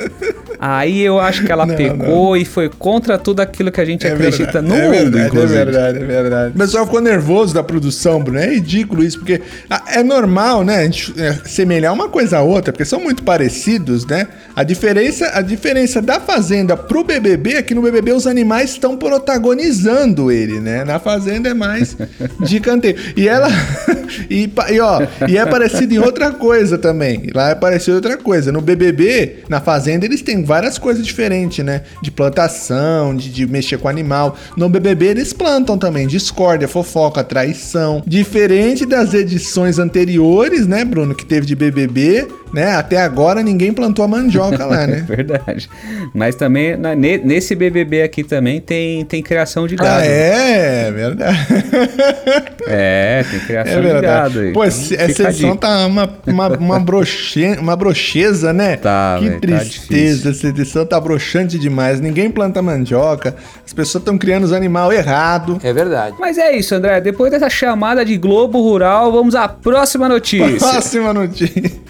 Aí 0.66 1.02
eu 1.02 1.20
acho 1.20 1.44
que 1.44 1.52
ela 1.52 1.66
Não, 1.66 1.74
pecou 1.74 2.36
e 2.36 2.44
foi 2.44 2.68
contra 2.68 3.18
tudo 3.18 3.40
aquilo 3.40 3.70
que 3.70 3.80
a 3.80 3.84
gente 3.84 4.06
acredita 4.06 4.62
verdade, 4.62 4.66
no 4.66 4.74
é 4.74 4.82
mundo, 4.86 5.12
verdade, 5.12 5.26
inclusive. 5.26 5.60
É 5.60 5.64
verdade, 5.64 5.98
é 5.98 6.06
verdade. 6.06 6.54
O 6.54 6.58
pessoal 6.58 6.86
ficou 6.86 7.00
nervoso 7.00 7.52
da 7.52 7.62
produção, 7.62 8.22
Bruno. 8.22 8.38
É 8.38 8.54
ridículo 8.54 9.04
isso, 9.04 9.18
porque 9.18 9.42
ah, 9.68 9.82
é 9.88 10.02
normal, 10.02 10.64
né? 10.64 10.76
A 10.76 10.84
gente 10.84 11.12
é, 11.20 11.32
semelhar 11.44 11.92
uma 11.92 12.08
coisa 12.08 12.38
a 12.38 12.42
outra, 12.42 12.72
porque 12.72 12.84
são 12.84 13.00
muito 13.00 13.22
parecidos, 13.22 14.06
né? 14.06 14.26
A 14.54 14.62
diferença, 14.62 15.32
a 15.34 15.42
diferença 15.42 16.00
da 16.00 16.20
Fazenda 16.20 16.76
pro 16.76 17.04
BBB 17.04 17.54
é 17.54 17.62
que 17.62 17.74
no 17.74 17.82
BBB 17.82 18.12
os 18.12 18.26
animais 18.26 18.70
estão 18.70 18.96
protagonizando 18.96 20.30
ele, 20.30 20.60
né? 20.60 20.84
Na 20.84 20.98
Fazenda 20.98 21.50
é 21.50 21.54
mais 21.54 21.96
de 22.40 22.60
canteiro. 22.60 22.98
E 23.16 23.28
ela. 23.28 23.48
e, 24.30 24.44
E, 24.44 24.74
e, 24.74 24.80
ó, 24.80 25.00
e 25.28 25.38
é 25.38 25.46
parecido 25.46 25.94
em 25.94 25.98
outra 25.98 26.30
coisa 26.32 26.76
também. 26.76 27.30
Lá 27.34 27.50
é 27.50 27.54
parecido 27.54 27.92
em 27.92 27.94
outra 27.96 28.16
coisa. 28.16 28.52
No 28.52 28.60
BBB, 28.60 29.44
na 29.48 29.60
Fazenda, 29.60 30.04
eles 30.04 30.22
têm 30.22 30.42
várias 30.54 30.78
coisas 30.78 31.04
diferentes, 31.04 31.64
né? 31.64 31.82
De 32.00 32.12
plantação, 32.12 33.12
de, 33.16 33.28
de 33.28 33.44
mexer 33.44 33.76
com 33.76 33.88
animal. 33.88 34.36
No 34.56 34.68
BBB, 34.68 35.06
eles 35.06 35.32
plantam 35.32 35.76
também 35.76 36.06
discórdia, 36.06 36.68
fofoca, 36.68 37.24
traição. 37.24 38.00
Diferente 38.06 38.86
das 38.86 39.12
edições 39.14 39.80
anteriores, 39.80 40.64
né, 40.64 40.84
Bruno, 40.84 41.12
que 41.12 41.26
teve 41.26 41.44
de 41.44 41.56
BBB, 41.56 42.28
né? 42.54 42.76
Até 42.76 42.98
agora 42.98 43.42
ninguém 43.42 43.72
plantou 43.72 44.04
a 44.04 44.08
mandioca 44.08 44.64
lá, 44.64 44.86
né? 44.86 45.04
Verdade. 45.06 45.68
Mas 46.14 46.34
também, 46.34 46.76
na- 46.76 46.94
ne- 46.94 47.18
nesse 47.18 47.54
BBB 47.54 48.02
aqui 48.02 48.22
também 48.24 48.60
tem, 48.60 49.04
tem 49.04 49.22
criação 49.22 49.66
de 49.66 49.76
gado. 49.76 50.00
Ah, 50.00 50.06
é, 50.06 50.90
verdade. 50.90 51.38
É, 52.66 53.22
tem 53.30 53.38
É 53.40 53.42
criação 53.44 53.82
de 53.82 54.00
gado 54.00 54.38
aí. 54.40 54.52
Pô, 54.52 54.64
Então, 54.64 54.66
essa 54.98 55.22
edição 55.24 55.54
tá 55.56 55.86
uma, 55.86 56.08
uma, 56.26 56.48
uma, 56.48 56.80
broche, 56.80 57.44
uma 57.58 57.76
brocheza, 57.76 58.52
né? 58.54 58.76
Tá, 58.76 59.16
que 59.18 59.26
velho, 59.28 59.40
tá 59.40 59.46
tristeza. 59.46 60.30
essa 60.30 60.48
edição 60.48 60.86
tá 60.86 60.98
broxante 60.98 61.58
demais. 61.58 62.00
Ninguém 62.00 62.30
planta 62.30 62.62
mandioca. 62.62 63.36
As 63.66 63.72
pessoas 63.72 64.00
estão 64.00 64.16
criando 64.16 64.44
os 64.44 64.52
animais 64.52 64.98
errado. 64.98 65.58
É 65.62 65.72
verdade. 65.72 66.16
Mas 66.18 66.38
é 66.38 66.52
isso, 66.56 66.74
André. 66.74 67.00
Depois 67.02 67.30
dessa 67.30 67.50
chamada 67.50 68.02
de 68.04 68.16
Globo 68.16 68.60
Rural, 68.62 69.12
vamos 69.12 69.34
à 69.34 69.46
próxima 69.46 70.08
notícia. 70.08 70.56
Próxima 70.58 71.12
notícia. 71.12 71.83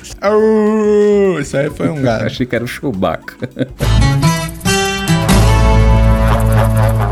Isso 1.40 1.56
aí 1.56 1.70
foi 1.70 1.88
um 1.88 2.00
gato. 2.02 2.25
Achei 2.25 2.46
que 2.46 2.54
era 2.54 2.64
o 2.64 2.68
Chewbacca. 2.68 3.34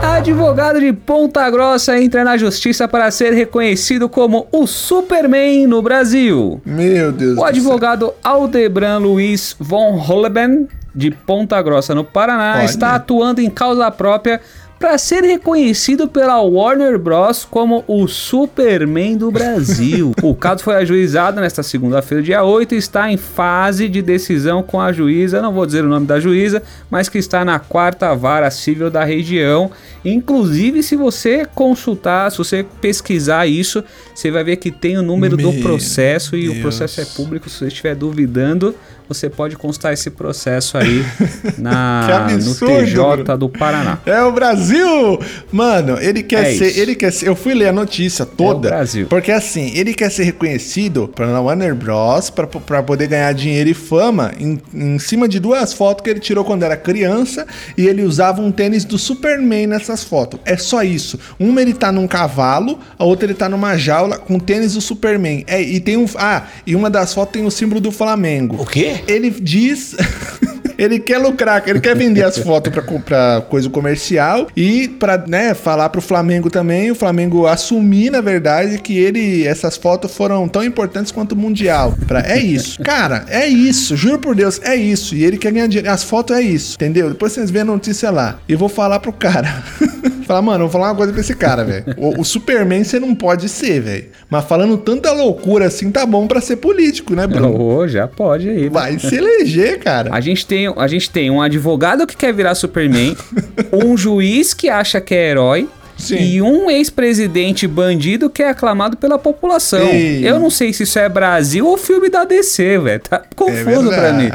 Advogado 0.03 0.79
de 0.81 0.93
Ponta 0.93 1.49
Grossa 1.51 2.01
entra 2.01 2.23
na 2.23 2.37
justiça 2.37 2.87
para 2.87 3.11
ser 3.11 3.33
reconhecido 3.33 4.09
como 4.09 4.47
o 4.53 4.67
Superman 4.67 5.67
no 5.67 5.83
Brasil. 5.83 6.61
Meu 6.65 7.11
Deus 7.11 7.33
O 7.33 7.35
do 7.35 7.41
céu. 7.41 7.45
advogado 7.47 8.15
Aldebran 8.23 8.99
Luiz 8.99 9.57
von 9.59 9.97
Holleben, 9.99 10.69
de 10.95 11.11
Ponta 11.11 11.61
Grossa, 11.61 11.95
no 11.95 12.05
Paraná, 12.05 12.55
Olha. 12.59 12.65
está 12.65 12.95
atuando 12.95 13.41
em 13.41 13.51
causa 13.51 13.91
própria 13.91 14.41
para 14.83 14.99
ser 14.99 15.23
reconhecido 15.23 16.09
pela 16.09 16.41
Warner 16.41 16.99
Bros. 16.99 17.47
como 17.49 17.85
o 17.87 18.09
Superman 18.09 19.17
do 19.17 19.31
Brasil. 19.31 20.11
o 20.21 20.35
caso 20.35 20.65
foi 20.65 20.75
ajuizado 20.75 21.41
nesta 21.41 21.63
segunda-feira, 21.63 22.21
dia 22.21 22.43
8, 22.43 22.75
e 22.75 22.79
está 22.79 23.09
em 23.09 23.17
fase 23.17 23.89
de 23.89 24.03
decisão 24.03 24.61
com 24.61 24.81
a 24.81 24.91
juíza, 24.93 25.41
não 25.41 25.53
vou 25.53 25.65
dizer 25.65 25.85
o 25.85 25.89
nome 25.89 26.05
da 26.05 26.19
juíza, 26.19 26.65
mas 26.91 27.09
que 27.09 27.17
está 27.17 27.45
na 27.45 27.61
quarta 27.61 28.13
vara 28.17 28.51
civil 28.51 28.91
da 28.91 29.05
região. 29.05 29.71
Inclusive, 30.05 30.83
se 30.83 30.97
você 30.97 31.47
consultar, 31.55 32.33
se 32.33 32.39
você 32.39 32.67
pesquisar 32.81 33.47
isso, 33.47 33.85
você 34.13 34.33
vai 34.33 34.43
ver 34.43 34.57
que 34.57 34.73
tem 34.73 34.99
o 34.99 35.03
número 35.03 35.37
do 35.37 35.53
Meu 35.53 35.63
processo 35.63 36.35
e 36.35 36.49
o 36.49 36.53
Deus. 36.55 36.61
processo 36.61 37.01
é 37.01 37.05
público. 37.05 37.49
Se 37.49 37.59
você 37.59 37.69
estiver 37.69 37.95
duvidando, 37.95 38.75
você 39.13 39.29
pode 39.31 39.57
constar 39.57 39.93
esse 39.93 40.11
processo 40.11 40.77
aí 40.79 41.05
na, 41.59 42.29
no 42.43 42.55
TJ 42.55 43.37
do 43.39 43.49
Paraná. 43.49 43.99
É 44.07 44.23
o 44.23 44.33
Brasil! 44.33 45.19
Mano, 45.51 45.99
ele 46.01 46.23
quer 46.23 46.45
É 46.47 46.55
ser. 46.59 46.69
isso. 46.69 46.81
Ele 46.81 46.95
quer 46.95 47.13
ser. 47.13 47.29
Eu 47.29 47.37
fui 47.37 47.55
ler 47.55 47.69
a 47.69 47.73
notícia 47.73 48.25
toda. 48.27 48.69
É 48.69 48.71
o 48.71 48.75
Brasil. 48.75 49.07
Porque 49.09 49.31
assim, 49.33 49.73
ele 49.75 49.95
quer 49.95 50.11
ser 50.11 50.25
reconhecido 50.25 51.09
pela 51.09 51.41
Warner 51.41 51.75
Bros. 51.75 52.31
pra, 52.31 52.47
pra 52.47 52.83
poder 52.83 53.07
ganhar 53.09 53.33
dinheiro 53.33 53.71
e 53.71 53.75
fama 53.75 54.33
em, 54.39 54.61
em 54.75 54.99
cima 54.99 55.29
de 55.29 55.39
duas 55.39 55.73
fotos 55.73 56.03
que 56.03 56.11
ele 56.11 56.21
tirou 56.21 56.45
quando 56.45 56.63
era 56.63 56.77
criança 56.77 57.47
e 57.77 57.87
ele 57.87 58.03
usava 58.03 58.41
um 58.41 58.51
tênis 58.51 58.85
do 58.85 58.99
Superman 58.99 59.67
nessas 59.67 60.03
fotos. 60.05 60.41
É 60.45 60.57
só 60.57 60.83
isso. 60.83 61.19
Uma 61.39 61.61
ele 61.63 61.73
tá 61.75 61.91
num 61.93 62.07
cavalo, 62.07 62.79
a 62.99 63.05
outra 63.05 63.27
ele 63.27 63.35
tá 63.35 63.49
numa 63.49 63.77
jaula 63.77 64.19
com 64.19 64.39
tênis 64.39 64.75
do 64.75 64.81
Superman. 64.81 65.45
É, 65.47 65.61
e 65.61 65.81
tem 65.81 65.97
um. 65.97 66.07
Ah, 66.17 66.45
e 66.67 66.75
uma 66.75 66.91
das 66.91 67.13
fotos 67.15 67.33
tem 67.33 67.45
o 67.47 67.51
símbolo 67.51 67.81
do 67.81 67.91
Flamengo. 67.91 68.57
O 68.61 68.67
quê? 68.67 69.02
Ele 69.07 69.31
diz. 69.31 69.97
Ele 70.83 70.99
quer 70.99 71.19
lucrar, 71.19 71.63
ele 71.65 71.81
quer 71.81 71.95
vender 71.95 72.25
as 72.25 72.37
fotos 72.39 72.73
pra 72.73 72.83
comprar 72.83 73.43
coisa 73.43 73.71
comercial 73.71 74.49
e 74.57 74.89
pra, 74.89 75.17
né, 75.17 75.55
falar 75.55 75.89
pro 75.91 76.01
Flamengo 76.01 76.51
também, 76.51 76.91
o 76.91 76.95
Flamengo 76.95 77.47
assumir, 77.47 78.11
na 78.11 78.21
verdade, 78.21 78.79
que 78.79 78.99
ele 78.99 79.47
essas 79.47 79.77
fotos 79.77 80.13
foram 80.13 80.49
tão 80.49 80.65
importantes 80.65 81.13
quanto 81.13 81.33
o 81.33 81.37
Mundial. 81.37 81.95
Pra, 82.09 82.21
é 82.27 82.39
isso. 82.39 82.83
Cara, 82.83 83.25
é 83.29 83.47
isso, 83.47 83.97
juro 83.97 84.19
por 84.19 84.35
Deus, 84.35 84.61
é 84.65 84.75
isso. 84.75 85.15
E 85.15 85.25
ele 85.25 85.39
quer 85.39 85.53
ganhar 85.53 85.69
dinheiro. 85.69 85.89
As 85.89 86.03
fotos 86.03 86.37
é 86.37 86.41
isso, 86.41 86.75
entendeu? 86.75 87.11
Depois 87.11 87.33
vocês 87.33 87.49
veem 87.49 87.63
a 87.63 87.67
notícia 87.67 88.11
lá. 88.11 88.41
E 88.49 88.57
vou 88.57 88.69
falar 88.69 88.99
pro 88.99 89.13
cara. 89.13 89.63
falar, 90.33 90.43
mano, 90.43 90.65
eu 90.65 90.69
vou 90.69 90.71
falar 90.71 90.91
uma 90.91 90.97
coisa 90.97 91.13
pra 91.13 91.21
esse 91.21 91.35
cara, 91.35 91.65
velho. 91.65 91.85
O, 91.97 92.21
o 92.21 92.25
Superman 92.25 92.83
você 92.83 92.99
não 92.99 93.15
pode 93.15 93.49
ser, 93.49 93.81
velho. 93.81 94.07
Mas 94.31 94.45
falando 94.45 94.79
tanta 94.79 95.13
loucura 95.13 95.67
assim, 95.67 95.91
tá 95.91 96.07
bom 96.07 96.27
pra 96.27 96.41
ser 96.41 96.57
político, 96.57 97.15
né, 97.15 97.27
Bruno? 97.27 97.61
Ô, 97.61 97.87
já 97.87 98.09
pode 98.09 98.49
aí. 98.49 98.69
Vai 98.69 98.99
se 98.99 99.15
eleger, 99.15 99.79
cara. 99.81 100.11
A 100.13 100.21
gente, 100.21 100.47
tem, 100.47 100.72
a 100.77 100.87
gente 100.87 101.11
tem 101.11 101.31
um 101.31 101.41
advogado 101.41 102.07
que 102.07 102.17
quer 102.17 102.33
virar 102.33 102.55
Superman, 102.55 103.17
um 103.73 103.97
juiz 103.97 104.55
que 104.55 104.69
acha 104.69 105.01
que 105.01 105.15
é 105.15 105.31
herói. 105.31 105.69
Sim. 105.97 106.17
E 106.17 106.43
um 106.43 106.69
ex-presidente 106.69 107.67
bandido 107.67 108.29
que 108.29 108.43
é 108.43 108.49
aclamado 108.49 108.97
pela 108.97 109.19
população. 109.19 109.87
Ei. 109.87 110.27
Eu 110.29 110.41
não 110.41 110.51
sei 110.51 110.73
se 110.73 110.83
isso 110.83 110.99
é 110.99 111.09
Brasil 111.09 111.65
ou 111.65 111.77
filme 111.77 112.09
da 112.09 112.25
DC, 112.25 112.79
velho. 112.79 113.01
Tá 113.01 113.23
confuso 113.37 113.89
pra 113.89 114.11
verdade. 114.11 114.25
mim. 114.25 114.31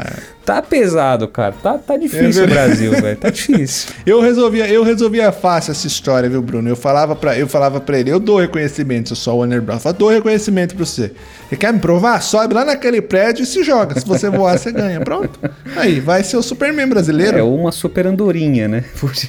Tá 0.48 0.62
pesado, 0.62 1.28
cara. 1.28 1.54
Tá, 1.62 1.76
tá 1.76 1.94
difícil 1.98 2.44
É 2.44 2.46
o. 2.46 2.48
Brasil, 2.48 2.90
velho. 2.92 3.16
Tá 3.18 3.28
difícil. 3.28 3.90
Eu 4.06 4.22
resolvia, 4.22 4.66
eu 4.66 4.82
resolvia 4.82 5.30
fácil 5.30 5.72
essa 5.72 5.86
história, 5.86 6.26
viu, 6.26 6.40
Bruno? 6.40 6.66
Eu 6.70 6.74
falava 6.76 7.14
para, 7.14 7.38
eu 7.38 7.46
falava 7.46 7.78
para 7.82 7.98
ele, 8.00 8.10
eu 8.10 8.18
dou 8.18 8.38
reconhecimento, 8.40 9.12
eu 9.12 9.16
sou 9.16 9.34
o 9.34 9.38
Warner 9.40 9.60
Bros. 9.60 9.76
Eu 9.76 9.80
falava, 9.82 9.98
dou 9.98 10.08
reconhecimento 10.08 10.74
pra 10.74 10.86
você. 10.86 11.12
Você 11.50 11.56
quer 11.56 11.70
me 11.70 11.78
provar? 11.78 12.22
Sobe 12.22 12.54
lá 12.54 12.64
naquele 12.64 13.02
prédio 13.02 13.42
e 13.42 13.46
se 13.46 13.62
joga. 13.62 14.00
Se 14.00 14.06
você 14.06 14.30
voar, 14.30 14.58
você 14.58 14.72
ganha. 14.72 15.02
Pronto. 15.02 15.38
Aí, 15.76 16.00
vai 16.00 16.24
ser 16.24 16.38
o 16.38 16.42
Superman 16.42 16.86
É 16.86 16.88
brasileiro. 16.88 17.46
uma 17.46 17.70
super 17.70 18.06
andorinha, 18.06 18.66
né? 18.68 18.84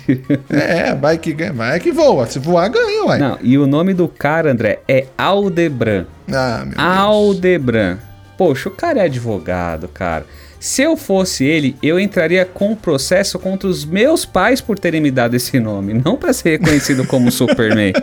É, 0.49 0.95
vai 0.95 1.17
que 1.17 1.33
ganha, 1.33 1.51
vai 1.51 1.81
que 1.81 1.91
voa. 1.91 2.27
Se 2.27 2.39
voar, 2.39 2.69
ganha, 2.69 3.03
uai. 3.03 3.19
Não, 3.19 3.37
e 3.41 3.57
o 3.57 3.67
nome 3.67 3.93
do 3.93 4.07
cara, 4.07 4.49
André, 4.51 4.79
é 4.87 5.07
Aldebran. 5.17 6.05
Ah, 6.31 6.59
meu 6.65 6.75
Deus. 6.77 6.87
Aldebran. 6.87 7.97
Poxa, 8.37 8.69
o 8.69 8.71
cara 8.71 8.99
é 8.99 9.03
advogado, 9.03 9.89
cara. 9.89 10.25
Se 10.59 10.81
eu 10.81 10.97
fosse 10.97 11.45
ele, 11.45 11.75
eu 11.81 11.97
entraria 11.99 12.45
com 12.45 12.71
um 12.71 12.75
processo 12.75 13.39
contra 13.39 13.67
os 13.67 13.85
meus 13.85 14.25
pais 14.25 14.59
por 14.59 14.77
terem 14.77 14.99
me 14.99 15.09
dado 15.09 15.35
esse 15.35 15.57
nome, 15.59 15.93
não 15.93 16.17
pra 16.17 16.33
ser 16.33 16.59
reconhecido 16.59 17.05
como 17.07 17.31
Superman. 17.31 17.93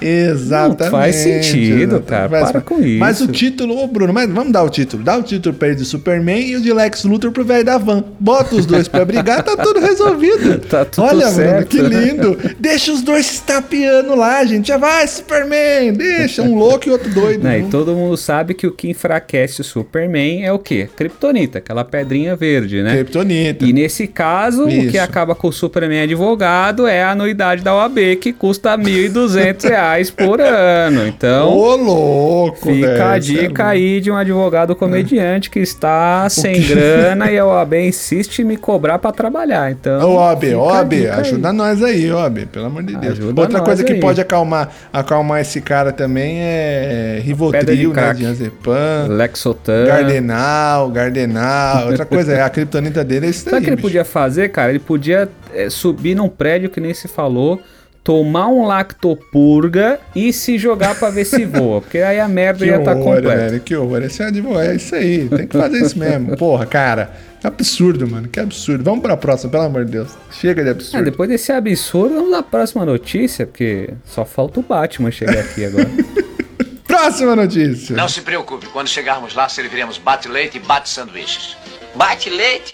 Exatamente. 0.00 0.82
Não 0.84 0.90
faz 0.90 1.16
sentido, 1.16 2.00
cara. 2.00 2.28
Mas- 2.28 2.52
Para 2.52 2.60
com 2.60 2.78
Mas 2.98 3.16
isso. 3.20 3.24
o 3.28 3.32
título, 3.32 3.76
ô 3.82 3.86
Bruno, 3.86 4.12
mas 4.12 4.30
vamos 4.30 4.52
dar 4.52 4.62
o 4.62 4.68
título. 4.70 5.02
Dá 5.02 5.16
o 5.16 5.22
título 5.22 5.54
pra 5.54 5.68
ele 5.68 5.76
de 5.76 5.84
Superman 5.84 6.40
e 6.40 6.56
o 6.56 6.60
de 6.60 6.72
Lex 6.72 7.04
Luthor 7.04 7.30
pro 7.32 7.44
velho 7.44 7.64
da 7.64 7.78
van. 7.78 8.04
Bota 8.20 8.54
os 8.54 8.66
dois 8.66 8.88
pra 8.88 9.04
brigar, 9.04 9.42
tá 9.42 9.56
tudo 9.56 9.80
resolvido. 9.80 10.56
Tá 10.66 10.84
tudo 10.84 11.04
Olha, 11.04 11.26
Bruno, 11.26 11.34
certo. 11.34 11.68
que 11.68 11.80
lindo. 11.80 12.38
Deixa 12.58 12.92
os 12.92 13.02
dois 13.02 13.24
se 13.26 13.42
tapeando 13.42 14.14
lá, 14.16 14.44
gente. 14.44 14.68
Já 14.68 14.76
vai, 14.76 15.06
Superman. 15.06 15.92
Deixa 15.92 16.42
um 16.42 16.56
louco 16.56 16.88
e 16.88 16.92
outro 16.92 17.08
doido. 17.12 17.42
né? 17.44 17.60
E 17.60 17.64
todo 17.64 17.94
mundo 17.94 18.16
sabe 18.16 18.52
que 18.54 18.66
o 18.66 18.72
que 18.72 18.88
enfraquece 18.90 19.60
o 19.60 19.64
Superman 19.64 20.44
é 20.44 20.52
o 20.52 20.58
quê? 20.58 20.88
Kryptonita, 20.96 21.58
aquela 21.58 21.84
pedrinha 21.84 22.34
verde, 22.34 22.82
né? 22.82 22.94
Kryptonita. 22.94 23.64
E 23.64 23.72
nesse 23.72 24.06
caso, 24.06 24.64
o 24.64 24.68
que 24.68 24.74
Isso. 24.88 25.00
acaba 25.00 25.34
com 25.34 25.48
o 25.48 25.52
Superman 25.52 26.02
advogado 26.02 26.86
é 26.86 27.02
a 27.02 27.10
anuidade 27.12 27.62
da 27.62 27.74
OAB, 27.74 28.16
que 28.16 28.32
custa 28.32 28.76
1.200 28.76 29.64
reais 29.68 29.85
por 30.10 30.40
ano. 30.40 31.06
Então, 31.06 31.48
Ô, 31.56 31.76
louco, 31.76 32.56
fica 32.72 32.86
velho. 32.88 33.04
a 33.04 33.16
é 33.16 33.18
dica 33.18 33.42
louco. 33.44 33.62
aí 33.62 34.00
de 34.00 34.10
um 34.10 34.16
advogado 34.16 34.74
comediante 34.76 35.50
que 35.50 35.58
está 35.60 36.28
sem 36.28 36.54
que- 36.54 36.74
grana 36.74 37.30
e 37.30 37.38
a 37.38 37.46
OAB 37.46 37.74
insiste 37.86 38.40
em 38.40 38.44
me 38.44 38.56
cobrar 38.56 38.98
para 38.98 39.12
trabalhar. 39.12 39.70
Então, 39.70 40.00
Ô, 40.10 40.14
OAB, 40.16 40.54
OAB, 40.54 40.96
dica 40.96 41.14
aí. 41.14 41.20
ajuda 41.20 41.52
nós 41.52 41.82
aí, 41.82 42.10
OAB, 42.10 42.46
pelo 42.46 42.66
amor 42.66 42.82
de 42.82 42.96
Deus. 42.96 43.12
Ajuda 43.18 43.40
Outra 43.40 43.60
coisa 43.60 43.84
que 43.84 43.92
aí. 43.94 44.00
pode 44.00 44.20
acalmar, 44.20 44.70
acalmar 44.92 45.40
esse 45.40 45.60
cara 45.60 45.92
também 45.92 46.38
é 46.40 47.20
Rivotril, 47.22 47.92
né? 47.92 48.14
Diazepam. 48.14 49.06
Lexotan. 49.08 49.86
Gardenal, 49.86 50.90
Gardenal. 50.90 51.86
Outra 51.88 52.04
coisa, 52.06 52.32
é 52.32 52.42
a 52.42 52.50
criptonita 52.50 53.04
dele 53.04 53.26
é 53.26 53.30
isso 53.30 53.44
Sabe 53.44 53.56
o 53.58 53.60
que 53.60 53.66
ele 53.70 53.76
bicho. 53.76 53.86
podia 53.88 54.04
fazer, 54.04 54.48
cara? 54.50 54.70
Ele 54.70 54.78
podia 54.78 55.28
é, 55.54 55.68
subir 55.70 56.14
num 56.14 56.28
prédio 56.28 56.68
que 56.70 56.80
nem 56.80 56.92
se 56.94 57.08
falou, 57.08 57.60
tomar 58.06 58.46
um 58.46 58.64
lactopurga 58.64 59.98
e 60.14 60.32
se 60.32 60.56
jogar 60.58 60.94
pra 60.94 61.10
ver 61.10 61.24
se 61.24 61.44
voa. 61.44 61.80
Porque 61.80 61.98
aí 61.98 62.20
a 62.20 62.28
merda 62.28 62.64
Que 62.64 62.70
ia 62.70 62.76
estar 62.78 62.94
horror, 62.96 63.16
completa. 63.16 63.36
velho, 63.36 63.60
que 63.60 63.74
horror. 63.74 64.00
Esse 64.04 64.22
é 64.22 64.26
advogado, 64.26 64.62
é 64.70 64.76
isso 64.76 64.94
aí. 64.94 65.28
Tem 65.28 65.46
que 65.48 65.58
fazer 65.58 65.78
isso 65.82 65.98
mesmo. 65.98 66.36
Porra, 66.38 66.64
cara. 66.66 67.10
Que 67.40 67.46
absurdo, 67.48 68.06
mano. 68.08 68.28
Que 68.28 68.38
absurdo. 68.38 68.84
Vamos 68.84 69.00
pra 69.02 69.16
próxima, 69.16 69.50
pelo 69.50 69.64
amor 69.64 69.84
de 69.84 69.90
Deus. 69.90 70.10
Chega 70.30 70.62
de 70.62 70.68
Ah, 70.68 70.72
absurdo. 70.72 71.04
depois 71.04 71.28
desse 71.28 71.50
absurdo, 71.50 72.14
vamos 72.14 72.32
à 72.32 72.44
próxima 72.44 72.86
notícia, 72.86 73.44
porque 73.44 73.90
só 74.04 74.24
falta 74.24 74.60
o 74.60 74.62
Batman 74.62 75.10
chegar 75.10 75.40
aqui 75.40 75.64
agora. 75.64 75.90
Próxima 76.86 77.34
notícia. 77.36 77.94
Não 77.96 78.08
se 78.08 78.20
preocupe, 78.22 78.66
quando 78.68 78.88
chegarmos 78.88 79.34
lá 79.34 79.48
serviremos 79.48 79.98
bate-leite 79.98 80.56
e 80.58 80.60
bate-sanduíches. 80.60 81.56
Bate 81.94 82.30
leite. 82.30 82.72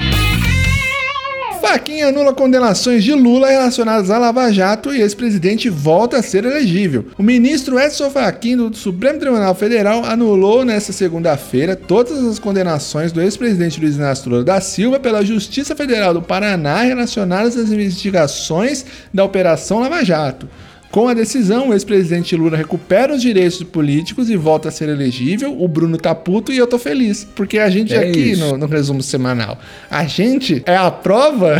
Faquinha 1.63 2.09
anula 2.09 2.35
condenações 2.35 3.05
de 3.05 3.13
Lula 3.13 3.49
relacionadas 3.49 4.11
a 4.11 4.19
Lava 4.19 4.53
Jato 4.53 4.93
e 4.93 5.01
ex-presidente 5.01 5.71
volta 5.71 6.17
a 6.19 6.23
ser 6.23 6.45
elegível. 6.45 7.07
O 7.17 7.23
ministro 7.23 7.79
Edson 7.79 8.11
Fachin 8.11 8.57
do 8.57 8.77
Supremo 8.77 9.21
Tribunal 9.21 9.55
Federal 9.55 10.05
anulou 10.05 10.65
nesta 10.65 10.93
segunda-feira 10.93 11.77
todas 11.77 12.19
as 12.19 12.41
condenações 12.41 13.13
do 13.13 13.23
ex-presidente 13.23 13.81
Luiz 13.81 13.95
Inácio 13.95 14.29
Lula 14.29 14.43
da 14.43 14.61
Silva 14.61 14.99
pela 14.99 15.25
Justiça 15.25 15.77
Federal 15.77 16.13
do 16.13 16.21
Paraná 16.21 16.83
relacionadas 16.83 17.57
às 17.57 17.71
investigações 17.71 18.85
da 19.15 19.25
Operação 19.25 19.79
Lava 19.79 20.05
Jato. 20.05 20.49
Com 20.93 21.09
a 21.09 21.15
decisão, 21.15 21.71
o 21.71 21.73
ex-presidente 21.73 22.37
Lula 22.37 22.55
recupera 22.55 23.15
os 23.15 23.23
direitos 23.23 23.63
políticos 23.63 24.29
e 24.29 24.37
volta 24.37 24.69
a 24.69 24.71
ser 24.71 24.91
elegível. 24.91 25.57
O 25.59 25.67
Bruno 25.67 25.97
tá 25.97 26.15
puto 26.15 26.53
e 26.53 26.59
eu 26.59 26.67
tô 26.67 26.79
feliz. 26.79 27.27
Porque 27.35 27.59
a 27.59 27.71
gente 27.71 27.95
É 27.95 27.99
aqui 27.99 28.37
no, 28.37 28.59
no 28.59 28.67
resumo 28.67 29.03
semanal, 29.03 29.59
a 29.91 30.05
gente 30.05 30.63
é 30.67 30.77
a 30.77 30.91
prova 30.91 31.57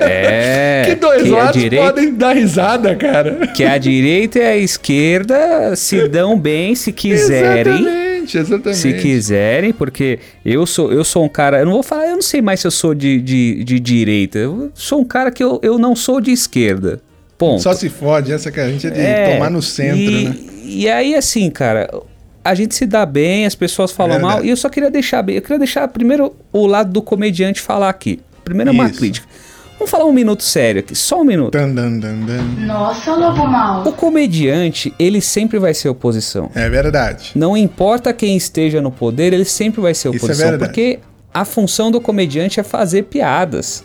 É. 0.00 0.82
que 0.90 0.94
dois 0.96 1.22
que 1.22 1.28
lados 1.28 1.62
direita- 1.62 1.84
podem 1.86 2.12
dar 2.14 2.34
risada, 2.34 2.96
cara. 2.96 3.46
Que 3.54 3.62
a 3.62 3.78
direita 3.78 4.40
e 4.40 4.42
a 4.44 4.56
esquerda 4.56 5.76
se 5.76 6.08
dão 6.08 6.36
bem 6.36 6.74
se 6.74 6.90
quiserem. 6.92 7.74
Exatamente, 7.74 8.36
exatamente. 8.38 8.76
Se 8.80 8.92
quiserem, 8.94 9.72
porque 9.72 10.18
eu 10.44 10.66
sou, 10.66 10.92
eu 10.92 11.04
sou 11.04 11.24
um 11.24 11.28
cara. 11.28 11.60
Eu 11.60 11.66
não 11.66 11.72
vou 11.74 11.82
falar, 11.84 12.06
eu 12.08 12.14
não 12.16 12.22
sei 12.22 12.42
mais 12.42 12.58
se 12.58 12.66
eu 12.66 12.70
sou 12.72 12.94
de, 12.96 13.20
de, 13.20 13.62
de 13.62 13.78
direita. 13.78 14.38
Eu 14.38 14.72
sou 14.74 15.00
um 15.00 15.04
cara 15.04 15.30
que 15.30 15.42
eu, 15.44 15.60
eu 15.62 15.78
não 15.78 15.94
sou 15.94 16.20
de 16.20 16.32
esquerda. 16.32 17.00
Ponto. 17.40 17.62
Só 17.62 17.72
se 17.72 17.88
fode, 17.88 18.30
essa 18.32 18.52
que 18.52 18.60
a 18.60 18.68
gente 18.70 18.86
é 18.86 18.90
de 18.90 19.00
É, 19.00 19.32
tomar 19.34 19.50
no 19.50 19.62
centro, 19.62 19.98
e, 19.98 20.24
né? 20.28 20.36
E 20.62 20.88
aí, 20.90 21.14
assim, 21.14 21.50
cara, 21.50 21.88
a 22.44 22.54
gente 22.54 22.74
se 22.74 22.84
dá 22.86 23.06
bem, 23.06 23.46
as 23.46 23.54
pessoas 23.54 23.90
falam 23.90 24.18
Verdade. 24.18 24.34
mal, 24.36 24.44
e 24.44 24.50
eu 24.50 24.56
só 24.58 24.68
queria 24.68 24.90
deixar 24.90 25.22
bem. 25.22 25.36
Eu 25.36 25.42
queria 25.42 25.58
deixar 25.58 25.88
primeiro 25.88 26.36
o 26.52 26.66
lado 26.66 26.92
do 26.92 27.00
comediante 27.00 27.58
falar 27.60 27.88
aqui. 27.88 28.20
Primeiro 28.44 28.70
é 28.70 28.72
uma 28.74 28.86
Isso. 28.90 28.98
crítica. 28.98 29.26
Vamos 29.78 29.90
falar 29.90 30.04
um 30.04 30.12
minuto 30.12 30.42
sério 30.42 30.80
aqui, 30.80 30.94
só 30.94 31.22
um 31.22 31.24
minuto. 31.24 31.52
Dan, 31.56 31.72
dan, 31.74 31.98
dan. 31.98 32.42
Nossa, 32.66 33.14
lobo 33.14 33.46
mal. 33.46 33.88
O 33.88 33.92
comediante, 33.94 34.92
ele 34.98 35.22
sempre 35.22 35.58
vai 35.58 35.72
ser 35.72 35.88
oposição. 35.88 36.50
É 36.54 36.68
verdade. 36.68 37.32
Não 37.34 37.56
importa 37.56 38.12
quem 38.12 38.36
esteja 38.36 38.82
no 38.82 38.90
poder, 38.90 39.32
ele 39.32 39.46
sempre 39.46 39.80
vai 39.80 39.94
ser 39.94 40.08
Isso 40.10 40.16
é 40.16 40.24
oposição. 40.26 40.50
verdade. 40.50 40.68
porque 40.70 40.98
a 41.32 41.46
função 41.46 41.90
do 41.90 41.98
comediante 42.02 42.60
é 42.60 42.62
fazer 42.62 43.04
piadas. 43.04 43.82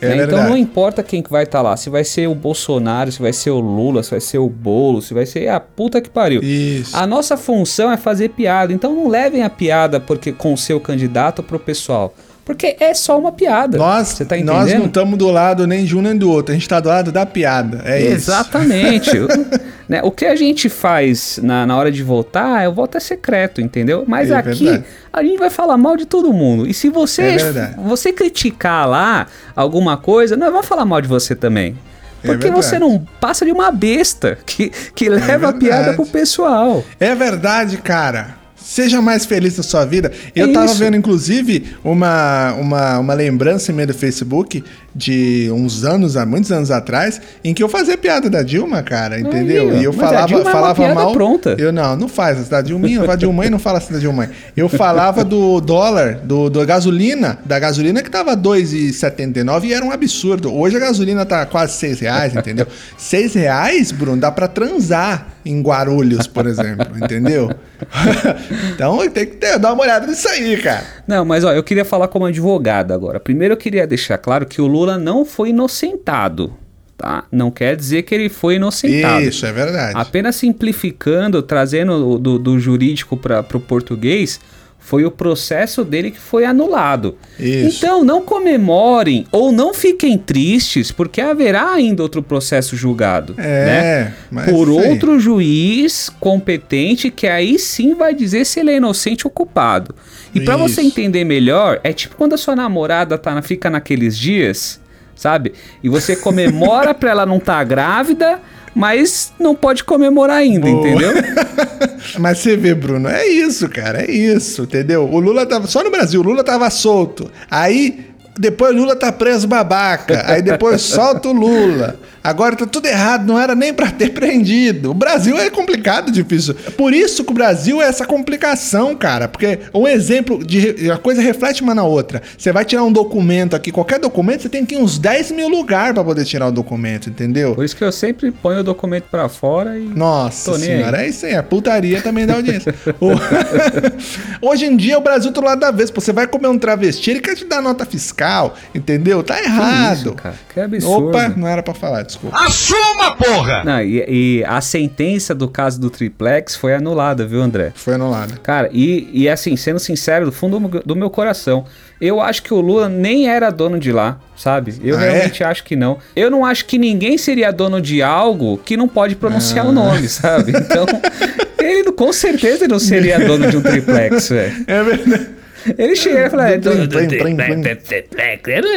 É 0.00 0.14
né? 0.14 0.24
Então 0.24 0.48
não 0.48 0.56
importa 0.56 1.02
quem 1.02 1.22
que 1.22 1.30
vai 1.30 1.44
estar 1.44 1.62
lá, 1.62 1.76
se 1.76 1.88
vai 1.88 2.04
ser 2.04 2.28
o 2.28 2.34
Bolsonaro, 2.34 3.10
se 3.10 3.20
vai 3.20 3.32
ser 3.32 3.50
o 3.50 3.60
Lula, 3.60 4.02
se 4.02 4.10
vai 4.10 4.20
ser 4.20 4.38
o 4.38 4.48
Bolo, 4.48 5.00
se 5.00 5.14
vai 5.14 5.26
ser 5.26 5.48
a 5.48 5.58
puta 5.58 6.00
que 6.00 6.10
pariu. 6.10 6.42
Isso. 6.42 6.96
A 6.96 7.06
nossa 7.06 7.36
função 7.36 7.90
é 7.90 7.96
fazer 7.96 8.30
piada, 8.30 8.72
então 8.72 8.94
não 8.94 9.08
levem 9.08 9.42
a 9.42 9.50
piada 9.50 9.98
porque 9.98 10.32
com 10.32 10.52
o 10.52 10.58
seu 10.58 10.78
candidato 10.80 11.42
pro 11.42 11.58
pessoal. 11.58 12.14
Porque 12.44 12.76
é 12.78 12.94
só 12.94 13.18
uma 13.18 13.32
piada. 13.32 13.76
Nós, 13.76 14.08
Você 14.08 14.24
tá 14.24 14.36
nós 14.36 14.72
não 14.72 14.86
estamos 14.86 15.18
do 15.18 15.28
lado 15.32 15.66
nem 15.66 15.84
de 15.84 15.96
um 15.96 16.00
nem 16.00 16.16
do 16.16 16.30
outro. 16.30 16.52
A 16.52 16.54
gente 16.54 16.68
tá 16.68 16.78
do 16.78 16.88
lado 16.88 17.10
da 17.10 17.26
piada. 17.26 17.82
É 17.84 18.00
isso. 18.00 18.12
Exatamente. 18.12 19.10
O- 19.88 19.92
né, 19.92 20.00
o 20.02 20.10
que 20.10 20.24
a 20.26 20.34
gente 20.36 20.68
faz 20.68 21.38
na, 21.42 21.66
na 21.66 21.76
hora 21.76 21.90
de 21.92 22.02
votar, 22.02 22.62
é 22.64 22.68
o 22.68 22.72
voto 22.72 22.96
é 22.96 23.00
secreto, 23.00 23.60
entendeu? 23.60 24.04
Mas 24.06 24.30
É 24.30 24.36
aqui 24.36 24.64
verdade. 24.64 24.84
a 25.12 25.22
gente 25.22 25.38
vai 25.38 25.50
falar 25.50 25.76
mal 25.76 25.96
de 25.96 26.06
todo 26.06 26.32
mundo. 26.32 26.66
E 26.66 26.74
se 26.74 26.88
você, 26.88 27.22
É 27.22 27.74
você 27.78 28.12
criticar 28.12 28.88
lá 28.88 29.26
alguma 29.54 29.96
coisa, 29.96 30.36
nós 30.36 30.50
vamos 30.52 30.66
falar 30.66 30.84
mal 30.84 31.00
de 31.00 31.08
você 31.08 31.34
também. 31.34 31.76
É 32.22 32.28
Porque 32.28 32.44
verdade. 32.44 32.64
você 32.66 32.78
não 32.78 33.06
passa 33.20 33.44
de 33.44 33.52
uma 33.52 33.70
besta 33.70 34.36
que, 34.44 34.70
que 34.94 35.08
leva 35.08 35.50
a 35.50 35.52
piada 35.52 35.92
pro 35.94 36.06
pessoal. 36.06 36.82
É 36.98 37.14
verdade, 37.14 37.76
cara. 37.76 38.34
Seja 38.56 39.00
mais 39.00 39.24
feliz 39.24 39.56
na 39.56 39.62
sua 39.62 39.84
vida. 39.84 40.10
Eu 40.34 40.48
É 40.48 40.52
tava 40.52 40.66
isso. 40.66 40.74
vendo, 40.74 40.96
inclusive, 40.96 41.76
uma, 41.84 42.52
uma, 42.54 42.98
uma 42.98 43.14
lembrança 43.14 43.72
minha 43.72 43.86
do 43.86 43.94
Facebook 43.94 44.64
de 44.96 45.50
uns 45.52 45.84
anos, 45.84 46.16
há 46.16 46.24
muitos 46.24 46.50
anos 46.50 46.70
atrás, 46.70 47.20
em 47.44 47.52
que 47.52 47.62
eu 47.62 47.68
fazia 47.68 47.98
piada 47.98 48.30
da 48.30 48.42
Dilma, 48.42 48.82
cara, 48.82 49.20
entendeu? 49.20 49.68
ó. 49.68 49.76
e 49.76 49.84
eu 49.84 49.92
falava, 49.92 50.34
é 50.34 50.44
falava 50.44 50.74
piada 50.74 50.94
mal. 50.94 51.12
pronta. 51.12 51.54
Eu 51.58 51.70
não, 51.70 51.94
não 51.96 52.08
faz 52.08 52.40
essa 52.40 52.50
da 52.50 52.62
Dilminha, 52.62 53.00
fala 53.00 53.16
Dilma 53.16 53.44
e 53.44 53.50
não 53.50 53.58
fala 53.58 53.76
assim 53.76 53.92
da 53.92 53.98
Dilma. 53.98 54.30
Eu 54.56 54.70
falava 54.70 55.22
do 55.22 55.60
dólar, 55.60 56.20
do, 56.24 56.48
do 56.48 56.64
gasolina, 56.64 57.38
da 57.44 57.58
gasolina 57.58 58.02
que 58.02 58.10
tava 58.10 58.34
2,79 58.34 59.64
e 59.64 59.74
era 59.74 59.84
um 59.84 59.92
absurdo. 59.92 60.54
Hoje 60.54 60.76
a 60.78 60.80
gasolina 60.80 61.26
tá 61.26 61.44
quase 61.44 61.74
6 61.74 62.00
reais, 62.00 62.34
entendeu? 62.34 62.66
6 62.96 63.34
reais, 63.34 63.92
Bruno, 63.92 64.16
dá 64.16 64.32
pra 64.32 64.48
transar 64.48 65.36
em 65.44 65.60
Guarulhos, 65.62 66.26
por 66.26 66.46
exemplo, 66.46 66.86
entendeu? 66.96 67.50
então 68.74 68.98
tem 69.08 69.26
que 69.26 69.36
ter, 69.36 69.58
dar 69.58 69.72
uma 69.72 69.82
olhada 69.82 70.06
nisso 70.06 70.28
aí, 70.28 70.56
cara. 70.56 70.82
Não, 71.06 71.24
mas 71.24 71.44
ó, 71.44 71.52
eu 71.52 71.62
queria 71.62 71.84
falar 71.84 72.08
como 72.08 72.26
advogado 72.26 72.92
agora. 72.92 73.20
Primeiro 73.20 73.54
eu 73.54 73.58
queria 73.58 73.86
deixar 73.86 74.18
claro 74.18 74.44
que 74.44 74.60
o 74.60 74.66
Lula 74.66 74.85
não 74.98 75.24
foi 75.24 75.50
inocentado, 75.50 76.54
tá? 76.96 77.24
Não 77.30 77.50
quer 77.50 77.76
dizer 77.76 78.02
que 78.02 78.14
ele 78.14 78.28
foi 78.28 78.56
inocentado. 78.56 79.24
Isso, 79.24 79.44
é 79.44 79.52
verdade. 79.52 79.98
Apenas 79.98 80.36
simplificando, 80.36 81.42
trazendo 81.42 82.18
do, 82.18 82.38
do 82.38 82.58
jurídico 82.58 83.16
para 83.16 83.44
o 83.54 83.60
português, 83.60 84.40
foi 84.86 85.04
o 85.04 85.10
processo 85.10 85.82
dele 85.84 86.12
que 86.12 86.20
foi 86.20 86.44
anulado. 86.44 87.16
Isso. 87.40 87.78
Então 87.78 88.04
não 88.04 88.22
comemorem 88.22 89.26
ou 89.32 89.50
não 89.50 89.74
fiquem 89.74 90.16
tristes, 90.16 90.92
porque 90.92 91.20
haverá 91.20 91.72
ainda 91.72 92.04
outro 92.04 92.22
processo 92.22 92.76
julgado. 92.76 93.34
É, 93.36 93.64
né? 93.64 94.14
mas 94.30 94.48
Por 94.48 94.68
aí. 94.68 94.88
outro 94.88 95.18
juiz 95.18 96.08
competente 96.20 97.10
que 97.10 97.26
aí 97.26 97.58
sim 97.58 97.96
vai 97.96 98.14
dizer 98.14 98.46
se 98.46 98.60
ele 98.60 98.70
é 98.70 98.76
inocente 98.76 99.26
ou 99.26 99.30
culpado. 99.30 99.92
E 100.32 100.42
para 100.42 100.56
você 100.56 100.82
entender 100.82 101.24
melhor, 101.24 101.80
é 101.82 101.92
tipo 101.92 102.14
quando 102.14 102.34
a 102.34 102.38
sua 102.38 102.54
namorada 102.54 103.18
tá, 103.18 103.42
fica 103.42 103.68
naqueles 103.68 104.16
dias, 104.16 104.80
sabe? 105.16 105.52
E 105.82 105.88
você 105.88 106.14
comemora 106.14 106.94
pra 106.94 107.10
ela 107.10 107.26
não 107.26 107.38
estar 107.38 107.64
grávida, 107.64 108.38
mas 108.72 109.32
não 109.36 109.52
pode 109.52 109.82
comemorar 109.82 110.36
ainda, 110.36 110.70
Boa. 110.70 110.78
entendeu? 110.86 111.10
Mas 112.18 112.38
você 112.38 112.56
vê, 112.56 112.74
Bruno, 112.74 113.08
é 113.08 113.26
isso, 113.26 113.68
cara, 113.68 114.02
é 114.02 114.10
isso, 114.10 114.62
entendeu? 114.62 115.08
O 115.10 115.18
Lula 115.18 115.46
tava. 115.46 115.66
Só 115.66 115.82
no 115.82 115.90
Brasil, 115.90 116.20
o 116.20 116.24
Lula 116.24 116.42
tava 116.44 116.68
solto. 116.70 117.30
Aí. 117.50 118.06
Depois 118.38 118.74
o 118.74 118.76
Lula 118.76 118.94
tá 118.94 119.10
preso 119.10 119.48
babaca. 119.48 120.22
Aí 120.26 120.42
depois 120.42 120.82
solta 120.82 121.30
o 121.30 121.32
Lula. 121.32 121.98
Agora 122.26 122.56
tá 122.56 122.66
tudo 122.66 122.86
errado, 122.86 123.24
não 123.24 123.40
era 123.40 123.54
nem 123.54 123.72
pra 123.72 123.88
ter 123.88 124.10
prendido. 124.14 124.90
O 124.90 124.94
Brasil 124.94 125.38
é 125.38 125.48
complicado, 125.48 126.10
difícil. 126.10 126.54
Por 126.76 126.92
isso 126.92 127.22
que 127.22 127.30
o 127.30 127.34
Brasil 127.34 127.80
é 127.80 127.86
essa 127.86 128.04
complicação, 128.04 128.96
cara. 128.96 129.28
Porque 129.28 129.60
um 129.72 129.86
exemplo 129.86 130.44
de. 130.44 130.90
A 130.90 130.98
coisa 130.98 131.22
reflete 131.22 131.62
uma 131.62 131.72
na 131.72 131.84
outra. 131.84 132.20
Você 132.36 132.50
vai 132.50 132.64
tirar 132.64 132.82
um 132.82 132.90
documento 132.90 133.54
aqui, 133.54 133.70
qualquer 133.70 134.00
documento, 134.00 134.42
você 134.42 134.48
tem 134.48 134.66
que 134.66 134.74
ir 134.74 134.78
uns 134.78 134.98
10 134.98 135.30
mil 135.30 135.48
lugares 135.48 135.94
pra 135.94 136.02
poder 136.02 136.24
tirar 136.24 136.48
o 136.48 136.52
documento, 136.52 137.08
entendeu? 137.08 137.54
Por 137.54 137.64
isso 137.64 137.76
que 137.76 137.84
eu 137.84 137.92
sempre 137.92 138.32
ponho 138.32 138.58
o 138.58 138.64
documento 138.64 139.04
pra 139.08 139.28
fora 139.28 139.78
e. 139.78 139.84
Nossa 139.84 140.50
Tô 140.50 140.58
senhora, 140.58 141.02
é 141.04 141.08
isso 141.08 141.26
aí. 141.26 141.36
A 141.36 141.44
putaria 141.44 142.02
também 142.02 142.26
dá 142.26 142.34
audiência. 142.34 142.74
Hoje 144.42 144.66
em 144.66 144.76
dia 144.76 144.98
o 144.98 145.00
Brasil 145.00 145.30
do 145.30 145.40
lado 145.40 145.60
da 145.60 145.70
vez. 145.70 145.90
Você 145.90 146.12
vai 146.12 146.26
comer 146.26 146.48
um 146.48 146.58
travesti, 146.58 147.10
ele 147.12 147.20
quer 147.20 147.36
te 147.36 147.44
dar 147.44 147.62
nota 147.62 147.86
fiscal, 147.86 148.56
entendeu? 148.74 149.22
Tá 149.22 149.40
errado. 149.40 149.96
isso, 149.96 150.12
cara? 150.12 150.34
Que 150.52 150.60
absurdo. 150.60 151.08
Opa, 151.08 151.28
não 151.36 151.46
era 151.46 151.62
pra 151.62 151.72
falar, 151.72 152.02
desculpa. 152.02 152.15
Assuma, 152.32 153.16
porra! 153.16 153.62
Não, 153.64 153.80
e, 153.82 154.38
e 154.38 154.44
a 154.44 154.60
sentença 154.60 155.34
do 155.34 155.48
caso 155.48 155.80
do 155.80 155.90
triplex 155.90 156.54
foi 156.56 156.74
anulada, 156.74 157.26
viu, 157.26 157.40
André? 157.42 157.72
Foi 157.74 157.94
anulado. 157.94 158.40
Cara, 158.40 158.68
e, 158.72 159.08
e 159.12 159.28
assim, 159.28 159.56
sendo 159.56 159.78
sincero, 159.78 160.26
do 160.26 160.32
fundo 160.32 160.58
do 160.84 160.96
meu- 160.96 161.10
coração, 161.10 161.64
eu 162.00 162.20
acho 162.20 162.42
que 162.42 162.52
o 162.52 162.60
Lula 162.60 162.88
nem 162.88 163.28
era 163.28 163.50
dono 163.50 163.78
de 163.78 163.90
lá, 163.92 164.18
sabe? 164.36 164.74
Eu 164.82 164.98
Ah, 164.98 165.04
é? 165.04 165.10
realmente 165.10 165.42
acho 165.44 165.64
que 165.64 165.74
não. 165.76 165.98
Eu 166.14 166.30
não 166.30 166.44
acho 166.44 166.64
que 166.66 166.78
ninguém 166.78 167.16
seria 167.16 167.50
dono 167.52 167.80
de 167.80 168.02
algo 168.02 168.58
que 168.58 168.76
não 168.76 168.86
pode 168.88 169.16
pronunciar 169.16 169.64
Ah. 169.64 169.68
o 169.68 169.72
nome, 169.72 170.08
sabe? 170.08 170.52
Então, 170.52 170.84
ele 171.58 171.90
com 171.92 172.12
certeza 172.12 172.68
não 172.68 172.78
seria 172.78 173.18
dono 173.18 173.48
de 173.50 173.56
um 173.56 173.62
triplex, 173.62 174.28
velho. 174.28 174.64
É 174.66 174.82
verdade. 174.82 175.35
Ele 175.78 175.96
chega 175.96 176.26
e 176.26 176.30
fala, 176.30 176.50
é. 176.50 176.54
Ele 176.54 176.62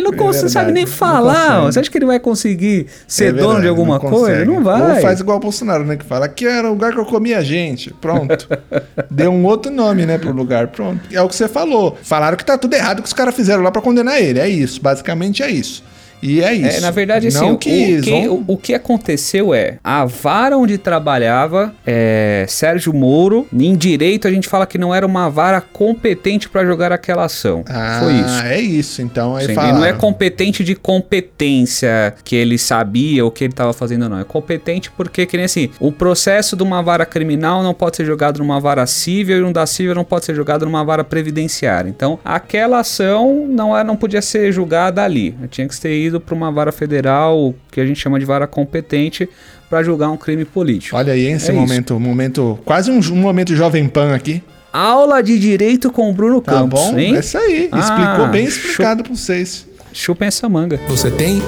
não 0.02 0.12
cons- 0.14 0.32
verdade, 0.36 0.52
sabe 0.52 0.72
nem 0.72 0.86
falar. 0.86 1.34
consegue. 1.48 1.74
Você 1.74 1.80
acha 1.80 1.92
que 1.92 1.98
ele 1.98 2.06
vai 2.06 2.20
conseguir 2.20 2.88
ser 3.08 3.26
É 3.26 3.32
dono 3.34 3.62
de 3.62 3.68
alguma 3.68 4.00
coisa? 4.00 4.16
consegue. 4.18 4.46
Não 4.46 4.64
vai. 4.64 4.96
Ou 4.96 5.02
faz 5.02 5.20
igual 5.20 5.38
o 5.38 5.40
Bolsonaro, 5.40 5.86
né? 5.86 5.96
Que 5.98 6.06
fala 6.06 6.28
que 6.28 6.46
era 6.46 6.68
o 6.68 6.72
lugar 6.72 6.94
que 6.94 7.00
eu 7.00 7.06
comia 7.06 7.42
gente. 7.44 7.94
Pronto. 7.96 8.48
Deu 9.10 9.32
um 9.32 9.46
outro 9.46 9.72
nome, 9.72 10.06
né, 10.06 10.18
pro 10.18 10.32
lugar. 10.32 10.68
Pronto. 10.68 11.02
É 11.12 11.22
o 11.22 11.28
que 11.28 11.36
você 11.36 11.48
falou. 11.48 11.98
Falaram 12.02 12.38
que 12.38 12.46
tá 12.46 12.58
tudo 12.58 12.74
errado 12.74 13.02
que 13.02 13.08
os 13.08 13.14
caras 13.14 13.36
fizeram 13.36 13.64
lá 13.64 13.72
pra 13.72 13.82
condenar 13.82 14.22
ele. 14.22 14.40
É 14.40 14.48
isso. 14.48 14.82
Basicamente 14.82 15.44
é 15.44 15.52
isso. 15.52 15.84
E 16.22 16.42
é 16.42 16.54
isso. 16.54 16.78
É, 16.78 16.80
na 16.82 16.92
verdade, 16.92 17.28
assim, 17.28 17.40
não 17.40 17.54
o, 17.54 17.58
que, 17.58 18.02
que, 18.02 18.10
vão- 18.10 18.34
o, 18.48 18.54
o 18.54 18.58
que 18.58 18.74
aconteceu 18.74 19.54
é, 19.54 19.78
a 19.84 20.06
vara 20.06 20.58
onde 20.58 20.78
trabalhava 20.78 21.74
é, 21.86 22.46
Sérgio 22.48 22.94
Moro, 22.94 23.48
em 23.54 23.76
direito 23.76 24.28
a 24.28 24.32
gente 24.32 24.48
fala 24.48 24.66
que 24.66 24.78
não 24.78 24.94
era 24.94 25.06
uma 25.06 25.30
vara 25.30 25.62
competente 25.62 26.50
pra 26.50 26.66
jogar 26.66 26.92
aquela 26.92 27.26
ação. 27.26 27.64
Ah, 27.68 28.00
Foi 28.04 28.14
isso. 28.14 28.44
é 28.44 28.60
isso. 28.62 29.02
Então 29.02 29.36
aí 29.36 29.48
Sim, 29.48 29.54
fala. 29.56 29.74
não 29.74 29.86
é 29.86 29.94
competente 29.94 30.64
de 30.64 30.76
competência 30.76 32.14
que 32.24 32.36
ele 32.36 32.58
sabia 32.58 33.26
o 33.26 33.32
que 33.32 33.44
ele 33.44 33.54
estava 33.54 33.74
fazendo, 33.74 34.10
não. 34.10 34.20
É 34.20 34.24
competente 34.24 34.92
porque, 34.92 35.26
que 35.26 35.38
nem 35.38 35.46
assim, 35.46 35.70
o 35.80 35.92
processo 35.92 36.56
de 36.56 36.64
uma 36.64 36.82
vara 36.82 37.06
criminal 37.06 37.64
não 37.64 37.74
pode 37.74 37.98
ser 37.98 38.06
jogado 38.06 38.40
numa 38.40 38.60
vara 38.60 38.86
civil 38.86 39.38
e 39.40 39.44
um 39.44 39.52
da 39.52 39.66
civil 39.66 39.96
não 39.96 40.04
pode 40.04 40.26
ser 40.26 40.36
jogado 40.36 40.66
numa 40.66 40.84
vara 40.84 41.04
previdenciária. 41.04 41.90
Então, 41.90 42.20
aquela 42.24 42.80
ação 42.80 43.46
não, 43.48 43.78
é, 43.78 43.84
não 43.84 43.96
podia 43.96 44.22
ser 44.22 44.52
julgada 44.52 45.04
ali. 45.04 45.36
Tinha 45.50 45.68
que 45.68 45.80
ter 45.80 45.90
para 46.18 46.34
uma 46.34 46.50
vara 46.50 46.72
federal, 46.72 47.54
que 47.70 47.82
a 47.82 47.86
gente 47.86 48.00
chama 48.00 48.18
de 48.18 48.24
vara 48.26 48.48
competente, 48.48 49.28
para 49.70 49.84
julgar 49.84 50.10
um 50.10 50.16
crime 50.18 50.46
político. 50.46 50.96
Olha 50.96 51.12
aí, 51.12 51.26
esse 51.26 51.50
É 51.50 51.54
isso. 51.54 51.60
momento, 51.62 52.00
momento, 52.00 52.58
quase 52.64 52.90
um, 52.90 53.00
um 53.12 53.16
momento 53.18 53.54
jovem 53.54 53.86
pan 53.90 54.16
aqui. 54.16 54.42
Aula 54.72 55.22
de 55.22 55.38
direito 55.38 55.92
com 55.92 56.10
o 56.10 56.14
Bruno 56.14 56.40
Tá 56.42 56.54
Campos, 56.54 56.80
bom? 56.80 56.98
hein? 56.98 57.16
É 57.16 57.20
isso 57.20 57.38
aí. 57.38 57.70
Ah, 57.72 57.80
Explicou 57.80 58.28
bem 58.28 58.46
explicado 58.46 59.04
pra 59.04 59.14
vocês. 59.14 59.68
Chupem 59.92 60.28
essa 60.28 60.48
manga. 60.48 60.80
Você 60.88 61.10
tem 61.12 61.42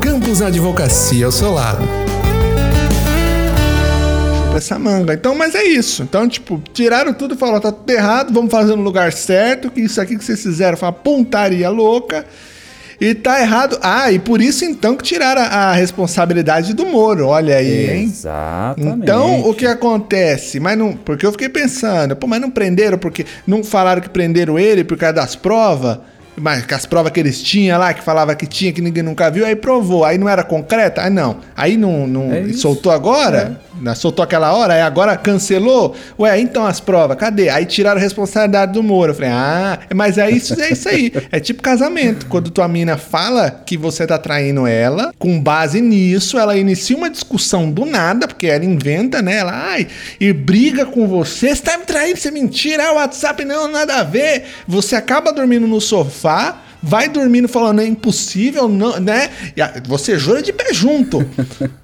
Campos 0.00 0.40
Advocacia 0.40 1.26
ao 1.26 1.32
seu 1.32 1.52
lado. 1.52 1.82
Chupa 4.46 4.56
essa 4.58 4.78
manga. 4.78 5.14
Então, 5.14 5.34
mas 5.34 5.54
é 5.54 5.64
isso. 5.64 6.02
Então, 6.02 6.28
tipo, 6.28 6.60
tiraram 6.72 7.12
tudo 7.12 7.34
e 7.34 7.36
falaram, 7.36 7.60
tá 7.60 7.72
tudo 7.72 7.90
errado, 7.90 8.32
vamos 8.32 8.50
fazer 8.50 8.74
no 8.76 8.82
lugar 8.82 9.12
certo, 9.12 9.70
que 9.70 9.80
isso 9.80 10.00
aqui 10.00 10.16
que 10.16 10.24
vocês 10.24 10.42
fizeram 10.42 10.76
foi 10.76 10.86
uma 10.88 10.92
pontaria 10.92 11.68
louca. 11.70 12.24
E 13.00 13.14
tá 13.14 13.40
errado. 13.40 13.78
Ah, 13.80 14.12
e 14.12 14.18
por 14.18 14.42
isso 14.42 14.64
então 14.64 14.94
que 14.94 15.02
tiraram 15.02 15.40
a, 15.40 15.44
a 15.44 15.72
responsabilidade 15.72 16.74
do 16.74 16.84
Moro. 16.84 17.28
Olha 17.28 17.56
aí, 17.56 17.90
hein? 17.90 18.02
Exatamente. 18.04 19.02
Então, 19.02 19.48
o 19.48 19.54
que 19.54 19.66
acontece? 19.66 20.60
Mas 20.60 20.76
não, 20.76 20.92
porque 20.94 21.24
eu 21.24 21.32
fiquei 21.32 21.48
pensando, 21.48 22.14
pô, 22.14 22.26
mas 22.26 22.40
não 22.40 22.50
prenderam 22.50 22.98
porque 22.98 23.24
não 23.46 23.64
falaram 23.64 24.02
que 24.02 24.10
prenderam 24.10 24.58
ele 24.58 24.84
por 24.84 24.98
causa 24.98 25.14
das 25.14 25.34
provas, 25.34 25.98
mas 26.36 26.64
que 26.64 26.74
as 26.74 26.86
provas 26.86 27.12
que 27.12 27.20
eles 27.20 27.42
tinham 27.42 27.78
lá, 27.78 27.92
que 27.92 28.02
falava 28.02 28.34
que 28.34 28.46
tinha, 28.46 28.72
que 28.72 28.80
ninguém 28.80 29.02
nunca 29.02 29.30
viu, 29.30 29.44
aí 29.44 29.54
provou, 29.54 30.04
aí 30.04 30.16
não 30.18 30.28
era 30.28 30.42
concreta? 30.42 31.02
Aí 31.02 31.10
não. 31.10 31.36
Aí 31.56 31.76
não, 31.76 32.06
não 32.06 32.32
É 32.32 32.52
soltou 32.52 32.90
agora? 32.92 33.60
Né, 33.80 33.94
Soltou 33.94 34.22
aquela 34.22 34.52
hora, 34.52 34.74
aí 34.74 34.82
agora 34.82 35.16
cancelou? 35.16 35.94
Ué, 36.18 36.38
então 36.40 36.66
as 36.66 36.80
provas, 36.80 37.16
cadê? 37.16 37.48
Aí 37.48 37.64
tiraram 37.64 37.98
a 37.98 38.02
responsabilidade 38.02 38.72
do 38.72 38.82
Moro. 38.82 39.12
Eu 39.12 39.14
falei, 39.14 39.30
ah, 39.30 39.78
mas 39.94 40.18
é 40.18 40.30
isso, 40.30 40.60
é 40.60 40.72
isso 40.72 40.88
aí. 40.88 41.12
É 41.32 41.38
tipo 41.38 41.62
casamento. 41.62 42.26
Quando 42.26 42.50
tua 42.50 42.66
mina 42.66 42.96
fala 42.96 43.50
que 43.50 43.76
você 43.76 44.06
tá 44.06 44.18
traindo 44.18 44.66
ela, 44.66 45.12
com 45.18 45.40
base 45.40 45.80
nisso, 45.80 46.38
ela 46.38 46.56
inicia 46.56 46.96
uma 46.96 47.08
discussão 47.08 47.70
do 47.70 47.84
nada, 47.86 48.26
porque 48.26 48.46
ela 48.46 48.64
inventa, 48.64 49.22
né? 49.22 49.36
Ela, 49.36 49.52
ai, 49.52 49.86
e 50.18 50.32
briga 50.32 50.84
com 50.84 51.06
você, 51.06 51.54
você 51.54 51.62
tá 51.62 51.78
me 51.78 51.84
traindo, 51.84 52.18
você 52.18 52.28
é 52.28 52.32
mentira, 52.32 52.88
ah, 52.88 52.92
o 52.92 52.96
WhatsApp 52.96 53.44
não, 53.44 53.68
nada 53.70 53.96
a 53.96 54.02
ver. 54.02 54.44
Você 54.66 54.96
acaba 54.96 55.32
dormindo 55.32 55.66
no 55.66 55.80
sofá. 55.80 56.19
Vai 56.82 57.10
dormindo 57.10 57.46
falando, 57.46 57.82
é 57.82 57.86
impossível, 57.86 58.66
não, 58.66 58.98
né? 58.98 59.28
E 59.54 59.60
a- 59.60 59.74
você 59.86 60.18
jura 60.18 60.40
de 60.40 60.50
pé 60.50 60.72
junto. 60.72 61.22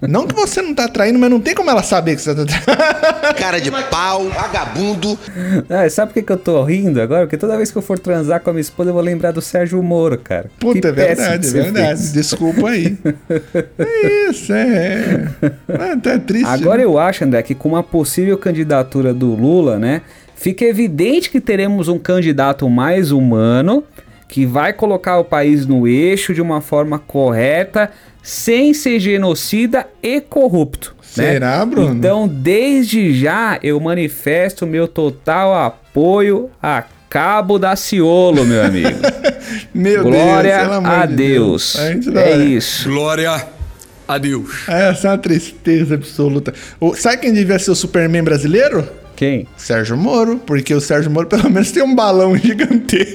não 0.00 0.26
que 0.26 0.34
você 0.34 0.62
não 0.62 0.74
tá 0.74 0.88
traindo, 0.88 1.18
mas 1.18 1.28
não 1.30 1.38
tem 1.38 1.54
como 1.54 1.70
ela 1.70 1.82
saber 1.82 2.16
que 2.16 2.22
você 2.22 2.34
tá 2.34 2.46
traindo. 2.46 3.36
Cara 3.38 3.60
de 3.60 3.70
pau, 3.90 4.26
vagabundo. 4.30 5.18
Ah, 5.68 5.88
sabe 5.90 6.12
por 6.12 6.14
que, 6.14 6.22
que 6.22 6.32
eu 6.32 6.38
tô 6.38 6.62
rindo 6.64 7.00
agora? 7.00 7.26
Porque 7.26 7.36
toda 7.36 7.58
vez 7.58 7.70
que 7.70 7.76
eu 7.76 7.82
for 7.82 7.98
transar 7.98 8.40
com 8.40 8.48
a 8.48 8.52
minha 8.54 8.62
esposa, 8.62 8.88
eu 8.88 8.94
vou 8.94 9.02
lembrar 9.02 9.32
do 9.32 9.42
Sérgio 9.42 9.82
Moro, 9.82 10.16
cara. 10.18 10.50
Puta, 10.58 10.80
Que 10.80 10.86
é 10.88 10.92
verdade, 10.92 11.46
é 11.46 11.50
verdade. 11.50 11.86
fez. 11.88 12.12
Desculpa 12.12 12.70
aí. 12.70 12.96
É 13.78 14.30
isso, 14.30 14.52
é. 14.52 15.28
é 15.68 15.96
tá 15.96 16.18
triste. 16.18 16.46
Agora 16.46 16.78
né? 16.78 16.84
eu 16.84 16.98
acho, 16.98 17.24
André, 17.24 17.42
que 17.42 17.54
com 17.54 17.70
uma 17.70 17.82
possível 17.82 18.36
candidatura 18.38 19.12
do 19.12 19.34
Lula, 19.34 19.78
né? 19.78 20.02
Fica 20.34 20.64
evidente 20.64 21.30
que 21.30 21.40
teremos 21.40 21.88
um 21.88 21.98
candidato 21.98 22.68
mais 22.68 23.10
humano 23.10 23.84
que 24.28 24.44
vai 24.46 24.72
colocar 24.72 25.18
o 25.18 25.24
país 25.24 25.66
no 25.66 25.86
eixo 25.86 26.34
de 26.34 26.42
uma 26.42 26.60
forma 26.60 26.98
correta, 26.98 27.90
sem 28.22 28.74
ser 28.74 28.98
genocida 28.98 29.86
e 30.02 30.20
corrupto. 30.20 30.94
né? 31.16 31.32
Será, 31.32 31.64
Bruno? 31.64 31.94
Então, 31.94 32.26
desde 32.26 33.14
já, 33.14 33.58
eu 33.62 33.78
manifesto 33.78 34.66
meu 34.66 34.88
total 34.88 35.54
apoio 35.54 36.50
a 36.62 36.82
Cabo 37.08 37.58
da 37.58 37.76
Ciolo, 37.76 38.44
meu 38.44 38.64
amigo. 38.64 38.88
Meu 39.72 40.02
Glória 40.02 40.64
Deus, 40.66 40.84
a 40.84 41.06
de 41.06 41.14
Deus. 41.16 41.76
A 41.78 41.92
gente 41.92 42.18
É 42.18 42.36
isso. 42.38 42.88
Glória 42.88 43.46
a 44.08 44.18
Deus. 44.18 44.68
Essa 44.68 45.06
é 45.08 45.10
uma 45.12 45.18
tristeza 45.18 45.94
absoluta. 45.94 46.52
O- 46.80 46.94
sabe 46.96 47.18
quem 47.18 47.32
devia 47.32 47.58
ser 47.58 47.70
o 47.70 47.74
Superman 47.76 48.24
brasileiro? 48.24 48.86
Quem? 49.16 49.46
Sérgio 49.56 49.96
Moro, 49.96 50.38
porque 50.44 50.74
o 50.74 50.80
Sérgio 50.80 51.10
Moro 51.10 51.26
pelo 51.26 51.50
menos 51.50 51.72
tem 51.72 51.82
um 51.82 51.94
balão 51.94 52.36
gigantesco 52.40 53.14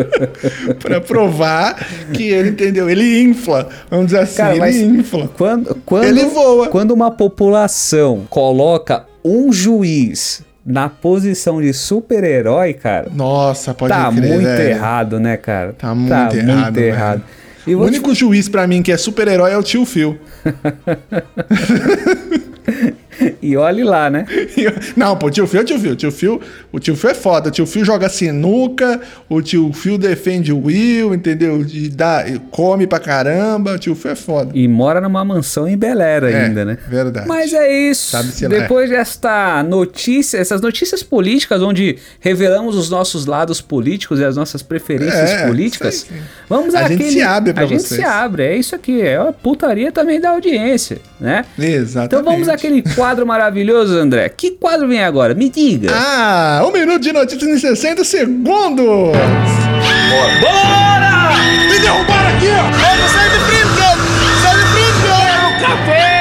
pra 0.80 1.00
provar 1.00 1.86
que 2.12 2.24
ele 2.24 2.48
entendeu. 2.48 2.88
Ele 2.88 3.20
infla, 3.22 3.68
vamos 3.90 4.06
dizer 4.06 4.20
assim, 4.20 4.36
Cara, 4.38 4.68
ele 4.68 4.84
infla. 5.00 5.28
Quando, 5.36 5.74
quando, 5.84 6.04
Ele 6.04 6.24
voa. 6.24 6.68
Quando 6.68 6.92
uma 6.92 7.10
população 7.10 8.26
coloca 8.30 9.04
um 9.24 9.52
juiz 9.52 10.42
na 10.64 10.88
posição 10.88 11.60
de 11.60 11.72
super-herói, 11.72 12.74
cara, 12.74 13.08
Nossa, 13.14 13.74
pode 13.74 13.92
tá 13.92 14.10
crer, 14.10 14.28
muito 14.28 14.44
velho. 14.44 14.68
errado, 14.70 15.20
né, 15.20 15.36
cara? 15.36 15.72
Tá 15.72 15.94
muito 15.94 16.12
errado, 16.12 16.62
muito 16.64 16.78
errado. 16.78 17.22
O 17.66 17.70
vou 17.72 17.84
te- 17.84 17.88
único 17.90 18.14
juiz 18.14 18.48
pra 18.48 18.66
mim 18.66 18.82
que 18.82 18.90
é 18.90 18.96
super-herói 18.96 19.52
é 19.52 19.58
o 19.58 19.62
tio 19.62 19.84
Phil. 19.84 20.18
E 23.40 23.56
olhe 23.56 23.82
lá, 23.84 24.10
né? 24.10 24.26
Não, 24.96 25.16
pô, 25.16 25.30
tio 25.30 25.46
Phil 25.46 25.60
é 25.60 25.64
tio 25.64 25.78
Phil. 25.78 25.92
O 25.92 25.96
tio 25.96 26.10
Phil, 26.12 26.40
o 26.72 26.78
tio 26.78 26.96
Phil 26.96 27.10
é 27.10 27.14
foda. 27.14 27.48
O 27.48 27.52
tio 27.52 27.66
Phil 27.66 27.84
joga 27.84 28.08
sinuca, 28.08 29.00
o 29.28 29.40
tio 29.42 29.72
Phil 29.72 29.96
defende 29.98 30.52
o 30.52 30.64
Will, 30.64 31.14
entendeu? 31.14 31.64
E 31.68 31.88
dá, 31.88 32.24
come 32.50 32.86
pra 32.86 32.98
caramba. 32.98 33.74
O 33.74 33.78
tio 33.78 33.94
Phil 33.94 34.10
é 34.10 34.14
foda. 34.14 34.50
E 34.54 34.66
mora 34.66 35.00
numa 35.00 35.24
mansão 35.24 35.68
em 35.68 35.76
Belera 35.76 36.30
É, 36.30 36.44
ainda, 36.46 36.64
né? 36.64 36.78
verdade. 36.88 37.26
Mas 37.28 37.52
é 37.52 37.70
isso. 37.72 38.16
Lá. 38.16 38.22
Depois 38.48 38.90
desta 38.90 39.62
notícia, 39.62 40.38
essas 40.38 40.60
notícias 40.60 41.02
políticas, 41.02 41.62
onde 41.62 41.96
revelamos 42.20 42.76
os 42.76 42.90
nossos 42.90 43.26
lados 43.26 43.60
políticos 43.60 44.20
e 44.20 44.24
as 44.24 44.36
nossas 44.36 44.62
preferências 44.62 45.30
É, 45.30 45.46
políticas, 45.46 46.06
vamos 46.48 46.74
A 46.74 46.88
gente 46.88 47.04
se 47.10 47.22
abre 47.22 47.52
pra 47.52 47.64
A 47.64 47.66
gente 47.66 47.82
vocês. 47.82 48.00
se 48.00 48.06
abre, 48.06 48.42
é 48.42 48.56
isso 48.56 48.74
aqui. 48.74 49.00
É 49.00 49.16
a 49.16 49.32
putaria 49.32 49.92
também 49.92 50.20
da 50.20 50.30
audiência, 50.30 50.98
né? 51.20 51.44
Exatamente. 51.58 52.14
Então 52.14 52.24
vamos 52.24 52.48
àquele 52.48 52.82
quadro 52.94 53.26
maravilhoso, 53.28 53.96
André. 53.98 54.28
Que 54.30 54.50
quadro 54.52 54.88
vem 54.88 55.04
agora? 55.04 55.34
Me 55.34 55.50
diga. 55.50 55.90
Ah, 55.94 56.64
um 56.66 56.72
minuto 56.72 57.00
de 57.00 57.12
notícias 57.12 57.42
em 57.48 57.58
60 57.58 58.02
segundos. 58.02 59.12
Me 61.68 61.78
derrubaram 61.78 62.36
aqui, 62.36 62.46
ó. 62.48 62.62
Vamos 62.62 63.10
sair 63.12 63.30
de 63.30 63.38
frente, 63.44 63.68
Sai 64.42 64.56
de 64.56 64.64
frente, 64.72 65.60
Café! 65.60 66.17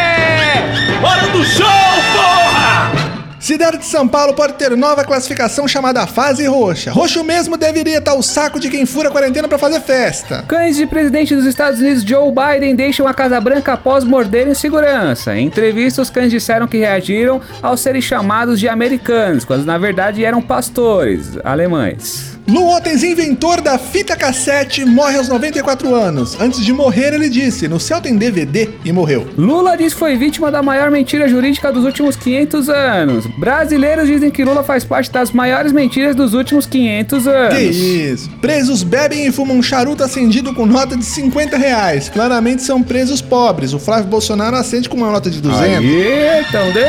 Cidade 3.47 3.77
de 3.77 3.85
São 3.85 4.05
Paulo 4.05 4.33
pode 4.33 4.55
ter 4.55 4.75
nova 4.75 5.05
classificação 5.05 5.69
chamada 5.69 6.05
fase 6.05 6.45
roxa. 6.45 6.91
Roxo 6.91 7.23
mesmo 7.23 7.55
deveria 7.55 7.99
estar 7.99 8.13
o 8.13 8.21
saco 8.21 8.59
de 8.59 8.69
quem 8.69 8.85
fura 8.85 9.07
a 9.07 9.11
quarentena 9.11 9.47
pra 9.47 9.57
fazer 9.57 9.79
festa. 9.79 10.43
Cães 10.49 10.75
de 10.75 10.85
presidente 10.85 11.33
dos 11.33 11.45
Estados 11.45 11.79
Unidos 11.79 12.03
Joe 12.03 12.29
Biden 12.29 12.75
deixam 12.75 13.07
a 13.07 13.13
Casa 13.13 13.39
Branca 13.39 13.71
após 13.71 14.03
morderem 14.03 14.53
segurança. 14.53 15.33
Em 15.33 15.45
entrevista, 15.45 16.01
os 16.01 16.09
cães 16.09 16.29
disseram 16.29 16.67
que 16.67 16.79
reagiram 16.79 17.39
ao 17.61 17.77
serem 17.77 18.01
chamados 18.01 18.59
de 18.59 18.67
americanos, 18.67 19.45
quando 19.45 19.63
na 19.63 19.77
verdade 19.77 20.25
eram 20.25 20.41
pastores 20.41 21.37
alemães. 21.41 22.36
Lu 22.47 22.69
Otens, 22.69 23.03
inventor 23.03 23.59
da 23.59 23.77
fita 23.77 24.15
cassete, 24.15 24.85
morre 24.85 25.17
aos 25.17 25.27
94 25.27 25.93
anos. 25.93 26.39
Antes 26.39 26.63
de 26.63 26.71
morrer, 26.71 27.13
ele 27.13 27.27
disse: 27.27 27.67
No 27.67 27.77
céu 27.77 27.99
tem 27.99 28.15
DVD 28.15 28.69
e 28.85 28.91
morreu. 28.93 29.27
Lula 29.37 29.75
diz 29.75 29.93
que 29.93 29.99
foi 29.99 30.15
vítima 30.15 30.49
da 30.49 30.63
maior 30.63 30.89
mentira 30.89 31.27
jurídica 31.27 31.73
dos 31.73 31.83
últimos 31.83 32.15
500 32.15 32.69
anos. 32.69 33.27
Brasileiros 33.37 34.07
dizem 34.07 34.31
que 34.31 34.45
Lula 34.45 34.63
faz 34.63 34.85
parte 34.85 35.11
das 35.11 35.31
maiores 35.31 35.73
mentiras 35.73 36.15
dos 36.15 36.33
últimos 36.33 36.65
500 36.65 37.27
anos. 37.27 37.55
Que 37.55 37.63
isso? 37.63 38.29
Presos 38.39 38.81
bebem 38.81 39.27
e 39.27 39.31
fumam 39.31 39.61
charuto 39.61 40.01
acendido 40.01 40.53
com 40.53 40.65
nota 40.65 40.95
de 40.95 41.03
50 41.03 41.57
reais. 41.57 42.07
Claramente 42.07 42.63
são 42.63 42.81
presos 42.81 43.21
pobres. 43.21 43.73
O 43.73 43.79
Flávio 43.79 44.07
Bolsonaro 44.07 44.55
acende 44.55 44.87
com 44.87 44.95
uma 44.95 45.11
nota 45.11 45.29
de 45.29 45.41
200. 45.41 45.63
Aí, 45.63 46.45
então 46.47 46.71
deu! 46.71 46.83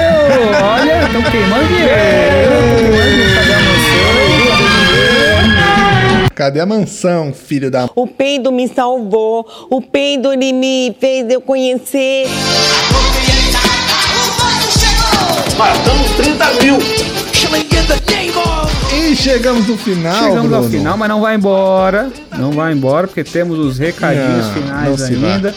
Olha, 0.62 1.02
estão 1.04 1.22
queimando 1.22 1.66
dinheiro! 1.66 1.98
A 3.48 3.60
mansão? 3.60 4.27
Cadê 6.38 6.60
a 6.60 6.66
mansão, 6.66 7.32
filho 7.34 7.68
da. 7.68 7.90
O 7.96 8.06
peido 8.06 8.52
me 8.52 8.68
salvou, 8.68 9.44
o 9.68 9.82
peido 9.82 10.32
ele 10.32 10.52
me 10.52 10.94
fez 11.00 11.28
eu 11.28 11.40
conhecer. 11.40 12.28
Matamos 15.58 16.10
30 16.12 16.52
mil! 16.62 16.78
E 18.94 19.16
chegamos 19.16 19.66
no 19.66 19.76
final, 19.76 20.14
Chegamos 20.14 20.42
Bruno. 20.42 20.56
ao 20.58 20.62
final, 20.62 20.96
mas 20.96 21.08
não 21.08 21.20
vai 21.22 21.34
embora. 21.34 22.08
Não 22.38 22.52
vai 22.52 22.72
embora, 22.72 23.08
porque 23.08 23.24
temos 23.24 23.58
os 23.58 23.76
recadinhos 23.76 24.46
Não, 24.46 24.54
finais 24.54 24.88
não 24.90 24.96
se 24.96 25.14
vá. 25.16 25.52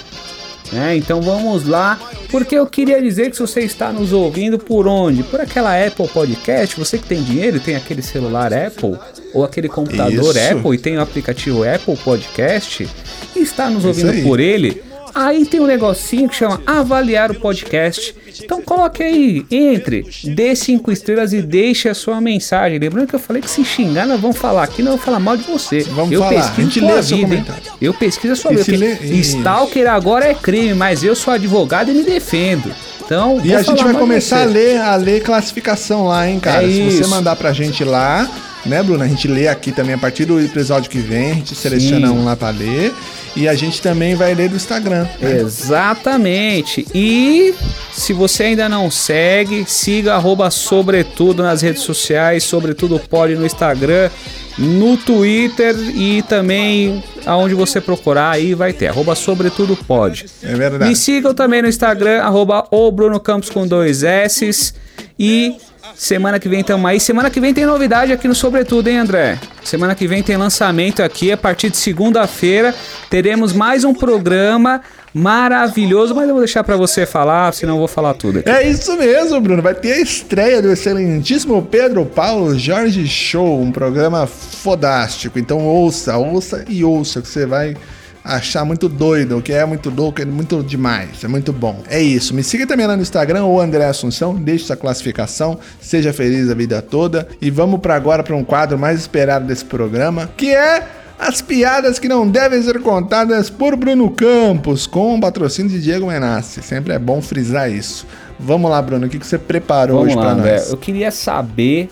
É, 0.74 0.96
então 0.96 1.22
vamos 1.22 1.68
lá. 1.68 2.00
Porque 2.30 2.56
eu 2.56 2.66
queria 2.66 3.02
dizer 3.02 3.30
que 3.30 3.36
se 3.36 3.42
você 3.42 3.62
está 3.62 3.92
nos 3.92 4.14
ouvindo 4.14 4.58
por 4.58 4.88
onde? 4.88 5.24
Por 5.24 5.42
aquela 5.42 5.76
Apple 5.86 6.08
Podcast, 6.08 6.80
você 6.80 6.98
que 6.98 7.06
tem 7.06 7.22
dinheiro 7.22 7.58
e 7.58 7.60
tem 7.60 7.76
aquele 7.76 8.02
celular 8.02 8.54
Apple, 8.54 8.98
ou 9.34 9.44
aquele 9.44 9.68
computador 9.68 10.36
Isso. 10.36 10.58
Apple 10.58 10.76
e 10.76 10.78
tem 10.78 10.98
o 10.98 11.02
aplicativo 11.02 11.64
Apple 11.64 11.98
Podcast, 11.98 12.88
e 13.36 13.40
está 13.40 13.70
nos 13.70 13.84
ouvindo 13.84 14.24
por 14.24 14.40
ele, 14.40 14.82
aí 15.14 15.46
tem 15.46 15.60
um 15.60 15.66
negocinho 15.68 16.28
que 16.30 16.36
chama 16.36 16.62
avaliar 16.66 17.32
o 17.32 17.36
podcast. 17.36 18.16
Então 18.44 18.62
coloque 18.62 19.04
aí, 19.04 19.46
entre, 19.52 20.06
dê 20.24 20.56
cinco 20.56 20.92
estrelas 20.92 21.34
e 21.34 21.42
deixe 21.42 21.90
a 21.90 21.94
sua 21.94 22.20
mensagem. 22.22 22.80
Lembrando 22.80 23.08
que 23.08 23.16
eu 23.16 23.20
falei 23.20 23.42
que 23.42 23.50
se 23.50 23.64
xingar, 23.64 24.06
nós 24.08 24.20
vamos 24.20 24.38
falar 24.38 24.64
aqui, 24.64 24.82
não 24.82 24.92
vamos 24.92 25.06
falar 25.06 25.20
mal 25.20 25.38
de 25.38 25.44
você. 25.44 25.82
Vamos 25.84 26.12
eu 26.12 26.22
falar, 26.22 26.52
a 26.52 26.62
gente 26.62 26.80
lê 26.80 27.02
vida, 27.02 27.16
hein? 27.16 27.22
comentário. 27.24 27.64
Eu 27.82 27.94
pesquiso 27.94 28.34
a 28.34 28.36
sua 28.36 28.52
vida. 28.54 28.78
lê-. 28.78 28.96
Stalker 29.22 29.88
agora 29.88 30.26
é 30.26 30.34
crime, 30.34 30.74
mas 30.74 31.04
eu 31.04 31.16
sou 31.16 31.34
advogado 31.34 31.92
e 31.92 31.94
me 31.94 32.04
defendo. 32.04 32.74
Então, 33.04 33.42
E 33.44 33.54
a 33.54 33.62
gente 33.62 33.84
vai 33.84 33.94
começar 33.94 34.44
a 34.44 34.48
você. 34.48 34.54
ler, 34.54 34.78
a 34.80 34.96
ler 34.96 35.22
classificação 35.22 36.06
lá, 36.08 36.30
hein, 36.30 36.40
cara? 36.40 36.64
É 36.64 36.68
Se 36.70 36.82
você 36.84 37.02
isso. 37.02 37.10
mandar 37.10 37.36
pra 37.36 37.52
gente 37.52 37.84
lá, 37.84 38.30
né, 38.66 38.82
Bruno? 38.84 39.04
A 39.04 39.08
gente 39.08 39.28
lê 39.28 39.48
aqui 39.48 39.72
também 39.72 39.94
a 39.94 39.98
partir 39.98 40.26
do 40.26 40.40
episódio 40.40 40.90
que 40.90 41.00
vem, 41.00 41.32
a 41.32 41.36
gente 41.36 41.56
seleciona 41.56 42.08
Sim. 42.08 42.14
um 42.14 42.26
lá 42.26 42.36
pra 42.36 42.50
ler. 42.50 42.94
E 43.36 43.48
a 43.48 43.56
gente 43.56 43.82
também 43.82 44.14
vai 44.14 44.34
ler 44.34 44.50
do 44.50 44.58
Instagram. 44.58 45.08
né? 45.20 45.40
Exatamente. 45.40 46.86
E 46.94 47.54
se 47.94 48.12
você 48.12 48.44
ainda 48.44 48.68
não 48.68 48.92
segue, 48.92 49.64
siga 49.66 50.16
arroba 50.16 50.52
sobretudo 50.52 51.42
nas 51.42 51.62
redes 51.62 51.82
sociais, 51.82 52.44
sobretudo 52.44 53.00
pode 53.00 53.36
no 53.36 53.46
Instagram, 53.46 54.10
no 54.58 54.98
Twitter 54.98 55.74
e 55.96 56.22
também 56.24 57.02
aonde 57.26 57.54
você 57.54 57.80
procurar 57.80 58.32
aí 58.32 58.54
vai 58.54 58.74
ter, 58.74 58.88
arroba 58.88 59.16
sobretudo 59.16 59.78
pode. 59.78 60.26
É 60.44 60.54
verdade. 60.54 60.90
Me 60.90 60.96
sigam 60.96 61.34
também 61.34 61.62
no 61.62 61.70
Instagram, 61.70 62.22
arroba 62.22 62.68
o 62.70 62.92
Bruno 62.92 63.20
Campos 63.20 63.50
com 63.50 63.66
dois 63.66 64.04
S. 64.04 64.74
E 65.18 65.56
semana 65.96 66.40
que 66.40 66.50
vem 66.50 66.64
tamo 66.64 66.88
aí. 66.88 67.00
Semana 67.00 67.30
que 67.30 67.40
vem 67.40 67.54
tem 67.54 67.66
novidade 67.66 68.12
aqui 68.12 68.28
no 68.28 68.36
Sobretudo, 68.36 68.88
hein, 68.88 68.98
André? 68.98 69.38
Semana 69.64 69.96
que 69.96 70.08
vem 70.08 70.24
tem 70.24 70.38
lançamento 70.38 71.02
aqui. 71.02 71.32
A 71.32 71.38
partir 71.38 71.70
de 71.70 71.78
segunda-feira 71.78 72.74
teremos 73.10 73.54
mais 73.54 73.84
um 73.84 73.94
programa 73.94 74.82
maravilhoso. 75.14 76.16
Mas 76.16 76.28
eu 76.28 76.34
vou 76.34 76.44
deixar 76.44 76.64
pra 76.64 76.76
você 76.76 77.06
falar, 77.06 77.54
senão 77.54 77.76
eu 77.76 77.80
vou 77.80 77.88
falar 77.88 78.14
tudo 78.14 78.40
aqui. 78.40 78.50
É 78.50 78.68
isso 78.68 78.96
mesmo, 78.98 79.40
Bruno. 79.40 79.62
Vai 79.62 79.76
ter 79.76 79.94
a 79.94 80.02
estreia 80.02 80.62
do 80.62 80.72
excelentíssimo 80.72 81.62
Pedro 81.64 82.06
Paulo 82.06 82.58
Jorge 82.58 83.08
Show, 83.08 83.62
um 83.62 83.72
programa 83.72 84.26
fodástico. 84.28 85.38
Então 85.40 85.60
ouça, 85.60 86.18
ouça 86.18 86.66
e 86.68 86.84
ouça, 86.84 87.22
que 87.22 87.28
você 87.28 87.46
vai 87.46 87.76
achar 88.24 88.64
muito 88.64 88.88
doido, 88.88 89.38
o 89.38 89.42
que 89.42 89.52
é 89.52 89.66
muito 89.66 89.90
louco, 89.90 90.22
é 90.22 90.26
muito 90.26 90.64
demais, 90.64 91.24
é 91.24 91.28
muito 91.28 91.52
bom. 91.52 91.82
É 91.90 92.02
isso. 92.02 92.34
Me 92.34 92.44
siga 92.44 92.68
também 92.68 92.86
lá 92.86 92.96
no 92.96 93.02
Instagram, 93.02 93.46
o 93.46 93.60
André 93.60 93.86
Assunção, 93.86 94.36
deixe 94.36 94.66
sua 94.66 94.78
classificação, 94.78 95.60
seja 95.80 96.14
feliz 96.14 96.50
a 96.50 96.54
vida 96.54 96.82
toda. 96.82 97.28
E 97.42 97.50
vamos 97.50 97.80
para 97.80 97.96
agora 97.96 98.24
para 98.24 98.36
um 98.36 98.44
quadro 98.44 98.78
mais 98.78 99.00
esperado 99.00 99.46
desse 99.46 99.66
programa, 99.66 100.30
que 100.38 100.54
é 100.54 100.88
as 101.18 101.42
piadas 101.42 102.00
que 102.00 102.08
não 102.08 102.28
devem 102.28 102.62
ser 102.64 102.80
contadas 102.82 103.50
por 103.50 103.76
Bruno 103.76 104.10
Campos, 104.10 104.88
com 104.88 105.16
o 105.16 105.22
patrocínio 105.22 105.72
de 105.72 105.80
Diego 105.80 106.08
Menassi. 106.08 106.64
Sempre 106.64 106.94
é 106.94 107.00
bom 107.00 107.22
frisar 107.22 107.72
isso. 107.72 108.08
Vamos 108.40 108.72
lá, 108.72 108.82
Bruno, 108.82 109.06
o 109.06 109.10
que 109.10 109.18
você 109.18 109.38
preparou 109.38 110.00
Vamos 110.00 110.16
hoje 110.16 110.28
André. 110.28 110.54
nós? 110.54 110.72
Eu 110.72 110.78
queria 110.78 111.12
saber 111.12 111.90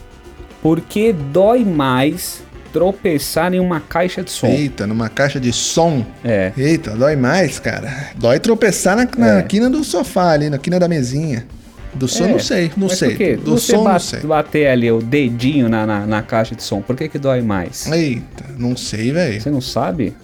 por 0.64 0.82
que 0.82 1.14
dói 1.14 1.64
mais 1.64 2.42
tropeçar 2.72 3.54
em 3.54 3.60
uma 3.60 3.80
caixa 3.80 4.24
de 4.24 4.32
som. 4.32 4.48
Eita, 4.48 4.86
numa 4.88 5.10
caixa 5.10 5.40
de 5.40 5.52
som. 5.52 6.06
É. 6.24 6.52
Eita, 6.58 6.92
dói 6.92 7.16
mais, 7.16 7.60
cara. 7.60 7.92
Dói 8.16 8.40
tropeçar 8.40 8.96
na, 8.96 9.08
na 9.18 9.40
É. 9.40 9.42
quina 9.44 9.70
do 9.70 9.84
sofá 9.84 10.32
ali, 10.32 10.50
na 10.50 10.58
quina 10.58 10.80
da 10.80 10.88
mesinha. 10.88 11.46
Do 11.94 12.08
som, 12.08 12.26
É, 12.26 12.28
não 12.28 12.40
sei, 12.40 12.72
não 12.78 12.88
sei. 12.88 13.10
Por 13.10 13.18
quê? 13.18 13.36
Do 13.36 13.52
você 13.58 13.72
som, 13.72 13.78
não 13.80 13.84
bate- 13.86 14.06
sei. 14.06 14.20
bater 14.22 14.68
ali 14.68 14.92
o 14.92 15.00
dedinho 15.02 15.68
na, 15.68 15.86
na, 15.88 16.06
na 16.06 16.22
caixa 16.22 16.54
de 16.56 16.62
som, 16.62 16.82
por 16.82 16.96
que 16.96 17.10
que 17.10 17.18
dói 17.18 17.42
mais? 17.42 17.88
Eita, 17.92 18.46
não 18.58 18.78
sei, 18.78 19.12
velho. 19.12 19.42
Você 19.42 19.50
não 19.50 19.60
sabe? 19.62 20.16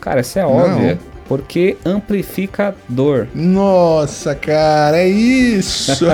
Cara, 0.00 0.20
isso 0.20 0.36
é 0.38 0.44
óbvio. 0.44 0.98
Porque 1.32 1.78
amplifica 1.82 2.74
dor. 2.86 3.26
Nossa, 3.34 4.34
cara, 4.34 4.98
é 4.98 5.08
isso. 5.08 6.04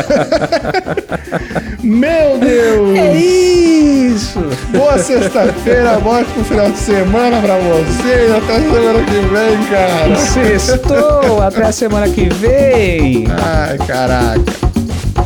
Meu 1.83 2.39
Deus. 2.39 2.97
É 2.97 3.17
isso! 3.17 4.39
Boa 4.71 4.97
sexta-feira, 4.97 5.99
bom 5.99 6.25
final 6.45 6.71
de 6.71 6.79
semana 6.79 7.41
pra 7.41 7.59
vocês. 7.59 8.31
Até 8.31 8.61
semana 8.61 9.05
que 9.05 9.21
vem, 9.27 9.65
cara. 9.69 10.15
Sextou! 10.15 11.43
Até 11.43 11.65
a 11.65 11.73
semana 11.73 12.09
que 12.09 12.29
vem! 12.35 13.27
Ai, 13.43 13.77
caraca. 13.89 14.41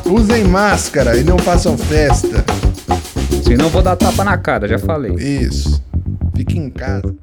Usem 0.07 0.45
máscara 0.45 1.19
e 1.19 1.23
não 1.23 1.37
façam 1.37 1.77
festa. 1.77 2.43
Senão 3.45 3.67
eu 3.67 3.71
vou 3.71 3.83
dar 3.83 3.97
tapa 3.97 4.25
na 4.25 4.39
cara, 4.39 4.67
já 4.67 4.79
falei. 4.79 5.13
Isso. 5.17 5.83
Fique 6.35 6.59
em 6.59 6.71
casa. 6.71 7.15